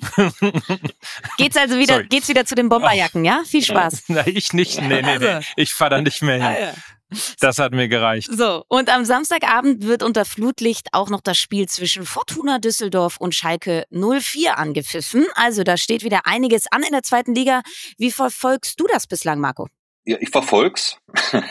geht's 1.39 1.57
also 1.57 1.77
wieder, 1.77 1.95
Sorry. 1.95 2.07
geht's 2.07 2.29
wieder 2.29 2.45
zu 2.45 2.55
den 2.55 2.69
Bomberjacken, 2.69 3.25
ja? 3.25 3.43
Viel 3.45 3.65
Spaß. 3.65 4.05
Na, 4.07 4.25
ich 4.29 4.53
nicht. 4.53 4.81
Nee, 4.81 5.03
nee, 5.03 5.19
nee. 5.19 5.27
Also. 5.27 5.49
Ich 5.57 5.75
fahre 5.75 5.91
da 5.91 6.01
nicht 6.01 6.23
mehr 6.23 6.41
hin. 6.41 6.73
Ja. 7.11 7.19
Das 7.41 7.59
hat 7.59 7.73
mir 7.73 7.89
gereicht. 7.89 8.29
So, 8.31 8.65
und 8.69 8.89
am 8.95 9.05
Samstagabend 9.05 9.87
wird 9.87 10.03
unter 10.03 10.25
Flutlicht 10.25 10.89
auch 10.93 11.09
noch 11.09 11.21
das 11.21 11.39
Spiel 11.39 11.69
zwischen 11.69 12.05
Fortuna 12.05 12.59
Düsseldorf 12.59 13.17
und 13.19 13.35
Schalke 13.35 13.85
04 13.91 14.59
angepfiffen. 14.59 15.27
Also 15.35 15.65
da 15.65 15.77
steht 15.77 16.05
wieder 16.05 16.27
einiges 16.27 16.71
an 16.71 16.83
in 16.83 16.93
der 16.93 17.03
zweiten 17.03 17.35
Liga. 17.35 17.63
Wie 17.99 18.11
verfolgst 18.11 18.79
du 18.79 18.87
das 18.87 19.07
bislang, 19.07 19.41
Marco? 19.41 19.69
Ja, 20.05 20.17
ich 20.21 20.31
verfolg's. 20.31 20.99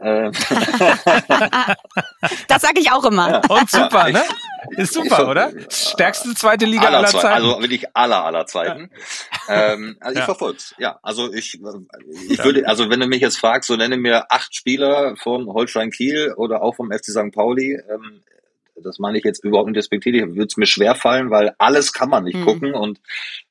Ähm. 0.00 0.32
das 2.48 2.62
sage 2.62 2.80
ich 2.80 2.90
auch 2.90 3.04
immer. 3.04 3.40
Und 3.48 3.70
super, 3.70 4.10
ne? 4.10 4.22
Ist 4.70 4.94
super, 4.94 5.28
oder? 5.28 5.52
Stärkste 5.68 6.34
zweite 6.34 6.64
Liga 6.64 6.86
aller, 6.86 6.98
aller 6.98 7.08
Zeiten. 7.08 7.26
Also 7.26 7.60
wirklich 7.60 7.84
aller 7.94 8.24
aller 8.24 8.46
Zeiten. 8.46 8.90
Ja. 9.48 9.72
Ähm, 9.72 9.96
also 10.00 10.12
ich 10.12 10.18
ja. 10.20 10.24
verfolg's. 10.24 10.74
Ja, 10.78 10.98
also 11.02 11.32
ich, 11.32 11.60
ich 12.28 12.38
ja. 12.38 12.44
würde, 12.44 12.66
also 12.66 12.90
wenn 12.90 13.00
du 13.00 13.06
mich 13.06 13.20
jetzt 13.20 13.38
fragst, 13.38 13.68
so 13.68 13.76
nenne 13.76 13.96
mir 13.96 14.30
acht 14.30 14.54
Spieler 14.54 15.16
von 15.16 15.46
Holstein 15.46 15.90
Kiel 15.90 16.32
oder 16.36 16.62
auch 16.62 16.76
vom 16.76 16.90
FC 16.90 17.06
St. 17.06 17.32
Pauli. 17.32 17.78
Ähm, 17.88 18.22
das 18.82 18.98
meine 18.98 19.18
ich 19.18 19.24
jetzt 19.24 19.44
überhaupt 19.44 19.68
nicht 19.68 19.78
respektiert, 19.78 20.34
würde 20.34 20.46
es 20.46 20.56
mir 20.56 20.66
schwer 20.66 20.94
fallen, 20.94 21.30
weil 21.30 21.54
alles 21.58 21.92
kann 21.92 22.10
man 22.10 22.24
nicht 22.24 22.38
mhm. 22.38 22.44
gucken 22.44 22.74
und 22.74 23.00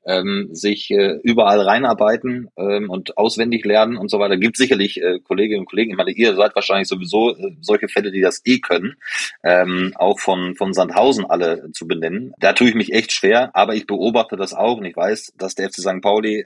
ähm, 0.05 0.49
sich 0.51 0.91
äh, 0.91 1.19
überall 1.23 1.61
reinarbeiten 1.61 2.49
ähm, 2.57 2.89
und 2.89 3.17
auswendig 3.17 3.65
lernen 3.65 3.97
und 3.97 4.09
so 4.09 4.19
weiter. 4.19 4.37
Gibt 4.37 4.57
sicherlich 4.57 5.01
äh, 5.01 5.19
Kolleginnen 5.19 5.61
und 5.61 5.69
Kollegen, 5.69 5.91
ich 5.91 5.97
meine, 5.97 6.11
ihr 6.11 6.35
seid 6.35 6.55
wahrscheinlich 6.55 6.87
sowieso 6.87 7.35
äh, 7.35 7.55
solche 7.61 7.87
Fälle, 7.87 8.11
die 8.11 8.21
das 8.21 8.41
eh 8.45 8.59
können, 8.59 8.95
ähm, 9.43 9.93
auch 9.95 10.19
von, 10.19 10.55
von 10.55 10.73
Sandhausen 10.73 11.25
alle 11.25 11.71
zu 11.71 11.87
benennen. 11.87 12.33
Da 12.39 12.53
tue 12.53 12.69
ich 12.69 12.75
mich 12.75 12.93
echt 12.93 13.13
schwer, 13.13 13.55
aber 13.55 13.75
ich 13.75 13.87
beobachte 13.87 14.35
das 14.35 14.53
auch 14.53 14.77
und 14.77 14.85
ich 14.85 14.95
weiß, 14.95 15.33
dass 15.37 15.55
der 15.55 15.69
FC 15.69 15.81
St. 15.81 16.01
Pauli 16.01 16.45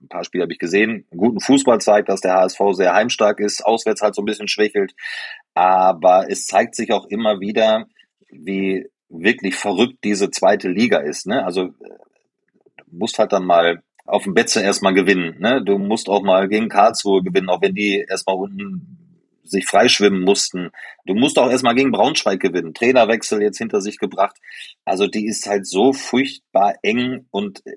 ein 0.00 0.08
paar 0.08 0.24
Spiele 0.24 0.42
habe 0.42 0.52
ich 0.52 0.58
gesehen, 0.58 1.06
guten 1.10 1.40
Fußball 1.40 1.80
zeigt, 1.80 2.08
dass 2.08 2.20
der 2.20 2.34
HSV 2.34 2.60
sehr 2.72 2.94
heimstark 2.94 3.40
ist, 3.40 3.64
auswärts 3.64 4.00
halt 4.00 4.14
so 4.14 4.22
ein 4.22 4.26
bisschen 4.26 4.46
schwächelt. 4.46 4.94
Aber 5.54 6.26
es 6.28 6.46
zeigt 6.46 6.76
sich 6.76 6.92
auch 6.92 7.06
immer 7.06 7.40
wieder, 7.40 7.88
wie 8.30 8.88
wirklich 9.08 9.54
verrückt 9.54 9.98
diese 10.04 10.30
zweite 10.30 10.68
Liga 10.68 10.98
ist. 10.98 11.26
Ne? 11.26 11.44
Also 11.44 11.62
äh, 11.62 11.98
du 12.76 12.84
musst 12.90 13.18
halt 13.18 13.32
dann 13.32 13.44
mal 13.44 13.82
auf 14.04 14.24
dem 14.24 14.34
Betze 14.34 14.62
erstmal 14.62 14.94
gewinnen. 14.94 15.36
Ne? 15.38 15.62
Du 15.64 15.78
musst 15.78 16.08
auch 16.08 16.22
mal 16.22 16.48
gegen 16.48 16.68
Karlsruhe 16.68 17.22
gewinnen, 17.22 17.48
auch 17.48 17.62
wenn 17.62 17.74
die 17.74 18.04
erstmal 18.08 18.36
unten 18.36 18.98
sich 19.44 19.66
freischwimmen 19.66 20.22
mussten. 20.22 20.70
Du 21.06 21.14
musst 21.14 21.38
auch 21.38 21.50
erstmal 21.50 21.74
gegen 21.74 21.90
Braunschweig 21.90 22.40
gewinnen. 22.40 22.74
Trainerwechsel 22.74 23.42
jetzt 23.42 23.58
hinter 23.58 23.80
sich 23.80 23.98
gebracht. 23.98 24.36
Also 24.84 25.06
die 25.06 25.26
ist 25.26 25.46
halt 25.46 25.66
so 25.66 25.92
furchtbar 25.92 26.74
eng 26.82 27.26
und 27.30 27.64
äh, 27.66 27.74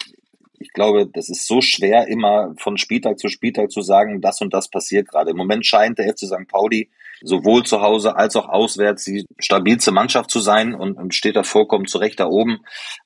ich 0.60 0.74
glaube, 0.74 1.08
das 1.12 1.30
ist 1.30 1.48
so 1.48 1.60
schwer, 1.60 2.08
immer 2.08 2.54
von 2.58 2.78
Spieltag 2.78 3.18
zu 3.18 3.30
Spieltag 3.30 3.72
zu 3.72 3.82
sagen, 3.82 4.22
das 4.22 4.42
und 4.42 4.54
das 4.54 4.70
passiert 4.70 5.08
gerade. 5.08 5.32
Im 5.32 5.38
Moment 5.38 5.66
scheint 5.66 5.98
der 5.98 6.08
FC 6.08 6.28
St. 6.28 6.48
Pauli 6.48 6.92
sowohl 7.23 7.63
zu 7.63 7.81
Hause 7.81 8.15
als 8.15 8.36
auch 8.36 8.49
auswärts 8.49 9.05
die 9.05 9.25
stabilste 9.39 9.91
Mannschaft 9.91 10.29
zu 10.29 10.39
sein 10.39 10.73
und, 10.73 11.13
steht 11.13 11.36
da 11.36 11.43
vollkommen 11.43 11.86
zurecht 11.86 12.19
da 12.19 12.27
oben. 12.27 12.60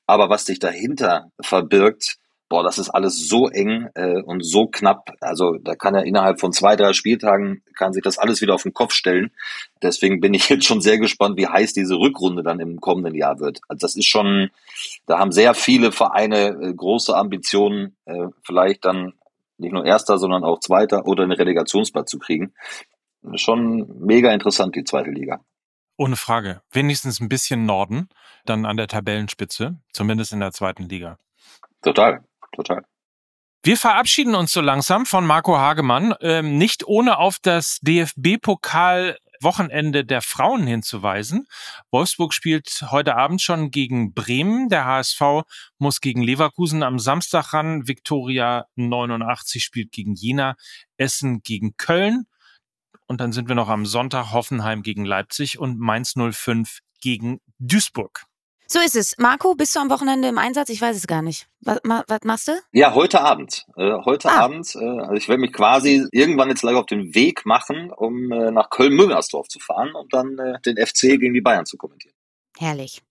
Aber 0.06 0.30
was 0.30 0.44
sich 0.44 0.58
dahinter 0.58 1.30
verbirgt, 1.40 2.16
boah, 2.48 2.62
das 2.62 2.78
ist 2.78 2.90
alles 2.90 3.28
so 3.28 3.48
eng 3.48 3.88
äh, 3.94 4.22
und 4.22 4.44
so 4.44 4.68
knapp. 4.68 5.10
Also 5.20 5.56
da 5.60 5.74
kann 5.74 5.94
er 5.94 6.04
innerhalb 6.04 6.40
von 6.40 6.52
zwei, 6.52 6.76
drei 6.76 6.92
Spieltagen 6.92 7.62
kann 7.76 7.92
sich 7.92 8.02
das 8.02 8.18
alles 8.18 8.40
wieder 8.40 8.54
auf 8.54 8.62
den 8.62 8.72
Kopf 8.72 8.92
stellen. 8.92 9.32
Deswegen 9.82 10.20
bin 10.20 10.32
ich 10.32 10.48
jetzt 10.48 10.64
schon 10.64 10.80
sehr 10.80 10.98
gespannt, 10.98 11.36
wie 11.36 11.48
heiß 11.48 11.72
diese 11.72 11.96
Rückrunde 11.96 12.42
dann 12.42 12.60
im 12.60 12.80
kommenden 12.80 13.14
Jahr 13.14 13.40
wird. 13.40 13.60
Also 13.68 13.80
das 13.80 13.96
ist 13.96 14.06
schon, 14.06 14.50
da 15.06 15.18
haben 15.18 15.32
sehr 15.32 15.54
viele 15.54 15.90
Vereine 15.90 16.56
äh, 16.62 16.72
große 16.72 17.16
Ambitionen, 17.16 17.96
äh, 18.04 18.28
vielleicht 18.42 18.84
dann 18.84 19.14
nicht 19.58 19.72
nur 19.72 19.86
Erster, 19.86 20.18
sondern 20.18 20.44
auch 20.44 20.60
Zweiter 20.60 21.06
oder 21.06 21.24
einen 21.24 21.32
Relegationsplatz 21.32 22.10
zu 22.10 22.18
kriegen 22.18 22.52
schon 23.34 23.86
mega 23.98 24.32
interessant, 24.32 24.76
die 24.76 24.84
zweite 24.84 25.10
Liga. 25.10 25.40
Ohne 25.96 26.16
Frage. 26.16 26.62
Wenigstens 26.70 27.20
ein 27.20 27.28
bisschen 27.28 27.64
Norden, 27.64 28.08
dann 28.44 28.66
an 28.66 28.76
der 28.76 28.88
Tabellenspitze, 28.88 29.78
zumindest 29.92 30.32
in 30.32 30.40
der 30.40 30.52
zweiten 30.52 30.88
Liga. 30.88 31.18
Total, 31.82 32.22
total. 32.52 32.84
Wir 33.62 33.76
verabschieden 33.76 34.34
uns 34.34 34.52
so 34.52 34.60
langsam 34.60 35.06
von 35.06 35.26
Marco 35.26 35.58
Hagemann, 35.58 36.14
ähm, 36.20 36.56
nicht 36.56 36.86
ohne 36.86 37.18
auf 37.18 37.38
das 37.40 37.80
DFB-Pokal 37.80 39.16
Wochenende 39.40 40.04
der 40.04 40.22
Frauen 40.22 40.66
hinzuweisen. 40.66 41.46
Wolfsburg 41.90 42.32
spielt 42.32 42.84
heute 42.90 43.16
Abend 43.16 43.42
schon 43.42 43.70
gegen 43.70 44.14
Bremen. 44.14 44.68
Der 44.68 44.84
HSV 44.84 45.42
muss 45.78 46.00
gegen 46.00 46.22
Leverkusen 46.22 46.82
am 46.82 46.98
Samstag 46.98 47.52
ran. 47.52 47.88
Viktoria 47.88 48.66
89 48.76 49.62
spielt 49.62 49.92
gegen 49.92 50.14
Jena. 50.14 50.56
Essen 50.96 51.42
gegen 51.42 51.76
Köln. 51.76 52.26
Und 53.06 53.20
dann 53.20 53.32
sind 53.32 53.48
wir 53.48 53.54
noch 53.54 53.68
am 53.68 53.86
Sonntag 53.86 54.32
Hoffenheim 54.32 54.82
gegen 54.82 55.04
Leipzig 55.04 55.58
und 55.58 55.78
Mainz 55.78 56.14
05 56.16 56.80
gegen 57.00 57.40
Duisburg. 57.58 58.26
So 58.68 58.80
ist 58.80 58.96
es. 58.96 59.16
Marco, 59.18 59.54
bist 59.54 59.76
du 59.76 59.80
am 59.80 59.90
Wochenende 59.90 60.26
im 60.26 60.38
Einsatz? 60.38 60.70
Ich 60.70 60.80
weiß 60.80 60.96
es 60.96 61.06
gar 61.06 61.22
nicht. 61.22 61.46
Was, 61.60 61.78
was 61.84 62.20
machst 62.24 62.48
du? 62.48 62.52
Ja, 62.72 62.94
heute 62.94 63.20
Abend. 63.20 63.64
Äh, 63.76 63.92
heute 64.04 64.28
ah. 64.28 64.40
Abend. 64.40 64.74
Äh, 64.74 64.84
also 64.84 65.14
ich 65.14 65.28
werde 65.28 65.40
mich 65.40 65.52
quasi 65.52 66.04
irgendwann 66.10 66.48
jetzt 66.48 66.62
gleich 66.62 66.74
auf 66.74 66.86
den 66.86 67.14
Weg 67.14 67.46
machen, 67.46 67.92
um 67.92 68.32
äh, 68.32 68.50
nach 68.50 68.70
Köln-Müngersdorf 68.70 69.46
zu 69.46 69.60
fahren 69.60 69.94
und 69.94 70.12
dann 70.12 70.36
äh, 70.38 70.60
den 70.66 70.84
FC 70.84 71.20
gegen 71.20 71.32
die 71.32 71.40
Bayern 71.40 71.64
zu 71.64 71.76
kommentieren. 71.76 72.14
Herrlich. 72.58 73.02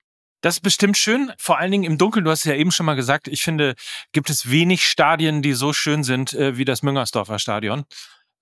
Das 0.41 0.58
ist 0.58 0.62
bestimmt 0.62 0.97
schön, 0.97 1.31
vor 1.38 1.58
allen 1.58 1.71
Dingen 1.71 1.86
im 1.86 1.97
Dunkeln. 1.97 2.25
Du 2.25 2.31
hast 2.31 2.39
es 2.39 2.45
ja 2.45 2.55
eben 2.55 2.71
schon 2.71 2.86
mal 2.86 2.95
gesagt, 2.95 3.27
ich 3.29 3.41
finde, 3.41 3.75
gibt 4.12 4.29
es 4.29 4.51
wenig 4.51 4.84
Stadien, 4.84 5.41
die 5.41 5.53
so 5.53 5.71
schön 5.71 6.03
sind 6.03 6.34
äh, 6.34 6.58
wie 6.58 6.65
das 6.65 6.84
Müngersdorfer 6.84 7.39
Stadion. 7.39 7.86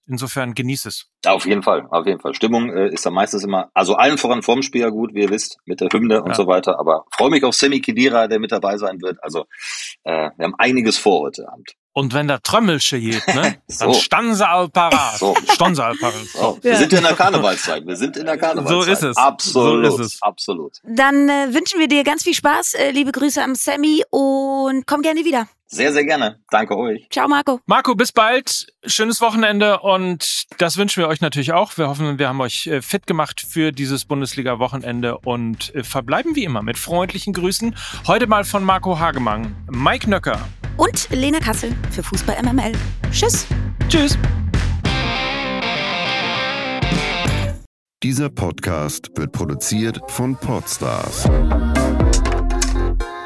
Insofern 0.06 0.54
genieß 0.54 0.86
es. 0.86 1.10
Auf 1.26 1.46
jeden 1.46 1.63
Fall, 1.63 1.88
auf 1.89 2.06
jeden 2.06 2.20
Fall. 2.20 2.34
Stimmung 2.34 2.70
äh, 2.76 2.89
ist 2.89 3.06
da 3.06 3.10
meistens 3.10 3.44
immer, 3.44 3.70
also 3.74 3.96
allen 3.96 4.18
voran 4.18 4.42
vorm 4.42 4.62
Spiel 4.62 4.82
ja 4.82 4.89
gut, 4.89 5.13
wie 5.13 5.22
ihr 5.22 5.30
wisst, 5.30 5.58
mit 5.66 5.80
der 5.80 5.88
Hymne 5.89 6.22
und 6.22 6.30
ja. 6.30 6.36
so 6.36 6.46
weiter. 6.48 6.78
Aber 6.80 7.06
freue 7.12 7.30
mich 7.30 7.44
auf 7.46 7.56
Semi 7.56 7.80
Kedira, 7.80 8.28
der 8.28 8.39
mit 8.39 8.52
dabei 8.52 8.78
sein 8.78 9.02
wird. 9.02 9.24
Also 9.24 9.46
äh, 10.04 10.32
wir 10.36 10.46
haben 10.46 10.56
einiges 10.58 10.98
vor 10.98 11.22
heute 11.22 11.48
Abend. 11.48 11.76
Und 11.96 12.13
wenn 12.13 12.28
der 12.28 12.42
Trömmelsche 12.42 13.00
geht, 13.00 13.26
ne, 13.28 13.58
so. 13.68 13.86
dann 13.86 13.94
stann 13.94 14.36
sie 14.36 14.48
all 14.48 14.68
parat. 14.68 15.20
So. 15.20 15.36
Stand 15.54 15.80
all 15.80 15.96
parat. 15.96 16.26
So. 16.34 16.58
Wir 16.62 16.72
ja. 16.72 16.78
sind 16.78 16.92
in 16.92 17.04
der 17.04 17.13
Karnevalszeit. 17.13 17.86
Wir 17.86 17.96
sind 17.96 18.18
in 18.18 18.26
der 18.26 18.38
Karnevalszeit. 18.38 18.86
So 18.86 18.92
ist 18.92 19.04
es. 19.04 19.18
Absolut. 19.18 19.86
So 19.86 20.02
ist 20.02 20.13
es. 20.13 20.22
Absolut. 20.22 20.78
Dann 20.84 21.30
äh, 21.30 21.54
wünschen 21.54 21.80
wir 21.80 21.88
dir 21.88 22.04
ganz 22.04 22.24
viel 22.24 22.34
Spaß. 22.34 22.74
Äh, 22.74 22.92
liebe 22.92 23.12
Grüße 23.12 23.42
am 23.42 23.54
Sammy 23.54 24.04
und 24.10 24.88
komm 24.88 25.04
gerne 25.04 25.24
wieder. 25.24 25.48
Sehr, 25.74 25.92
sehr 25.92 26.06
gerne. 26.06 26.40
Danke 26.52 26.78
euch. 26.78 27.08
Ciao, 27.10 27.28
Marco. 27.28 27.60
Marco, 27.66 27.96
bis 27.96 28.12
bald. 28.12 28.68
Schönes 28.86 29.22
Wochenende 29.22 29.80
und 29.80 30.46
das 30.60 30.78
wünschen 30.78 31.02
wir 31.02 31.08
euch 31.08 31.20
natürlich 31.20 31.52
auch. 31.52 31.76
Wir 31.80 31.90
hoffen, 31.90 32.20
wir 32.20 32.28
haben 32.28 32.40
euch 32.42 32.68
äh, 32.68 32.84
fit 32.84 33.08
gemacht 33.08 33.42
für 33.42 33.72
dieses 33.72 34.06
Bundesliga-Wochenende 34.06 35.18
und 35.18 35.74
äh, 35.74 35.84
verbleiben 35.84 36.36
wie 36.36 36.44
immer 36.44 36.62
mit 36.62 36.78
freundlichen 36.78 37.34
Grüßen. 37.34 37.76
Heute 38.06 38.28
mal 38.28 38.44
von 38.44 38.64
Marco 38.64 39.00
Hagemann, 39.00 39.56
Mike 39.72 40.08
Nöcker 40.08 40.40
und 40.78 41.10
Lena 41.10 41.40
Kassel 41.40 41.76
für 41.90 42.04
Fußball 42.04 42.38
MML. 42.44 42.74
Tschüss. 43.12 43.48
Tschüss. 43.90 44.16
Dieser 48.04 48.30
Podcast 48.30 49.10
wird 49.16 49.32
produziert 49.32 50.00
von 50.08 50.36
Podstars 50.36 51.24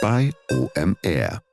bei 0.01 0.31
OMR. 0.49 1.46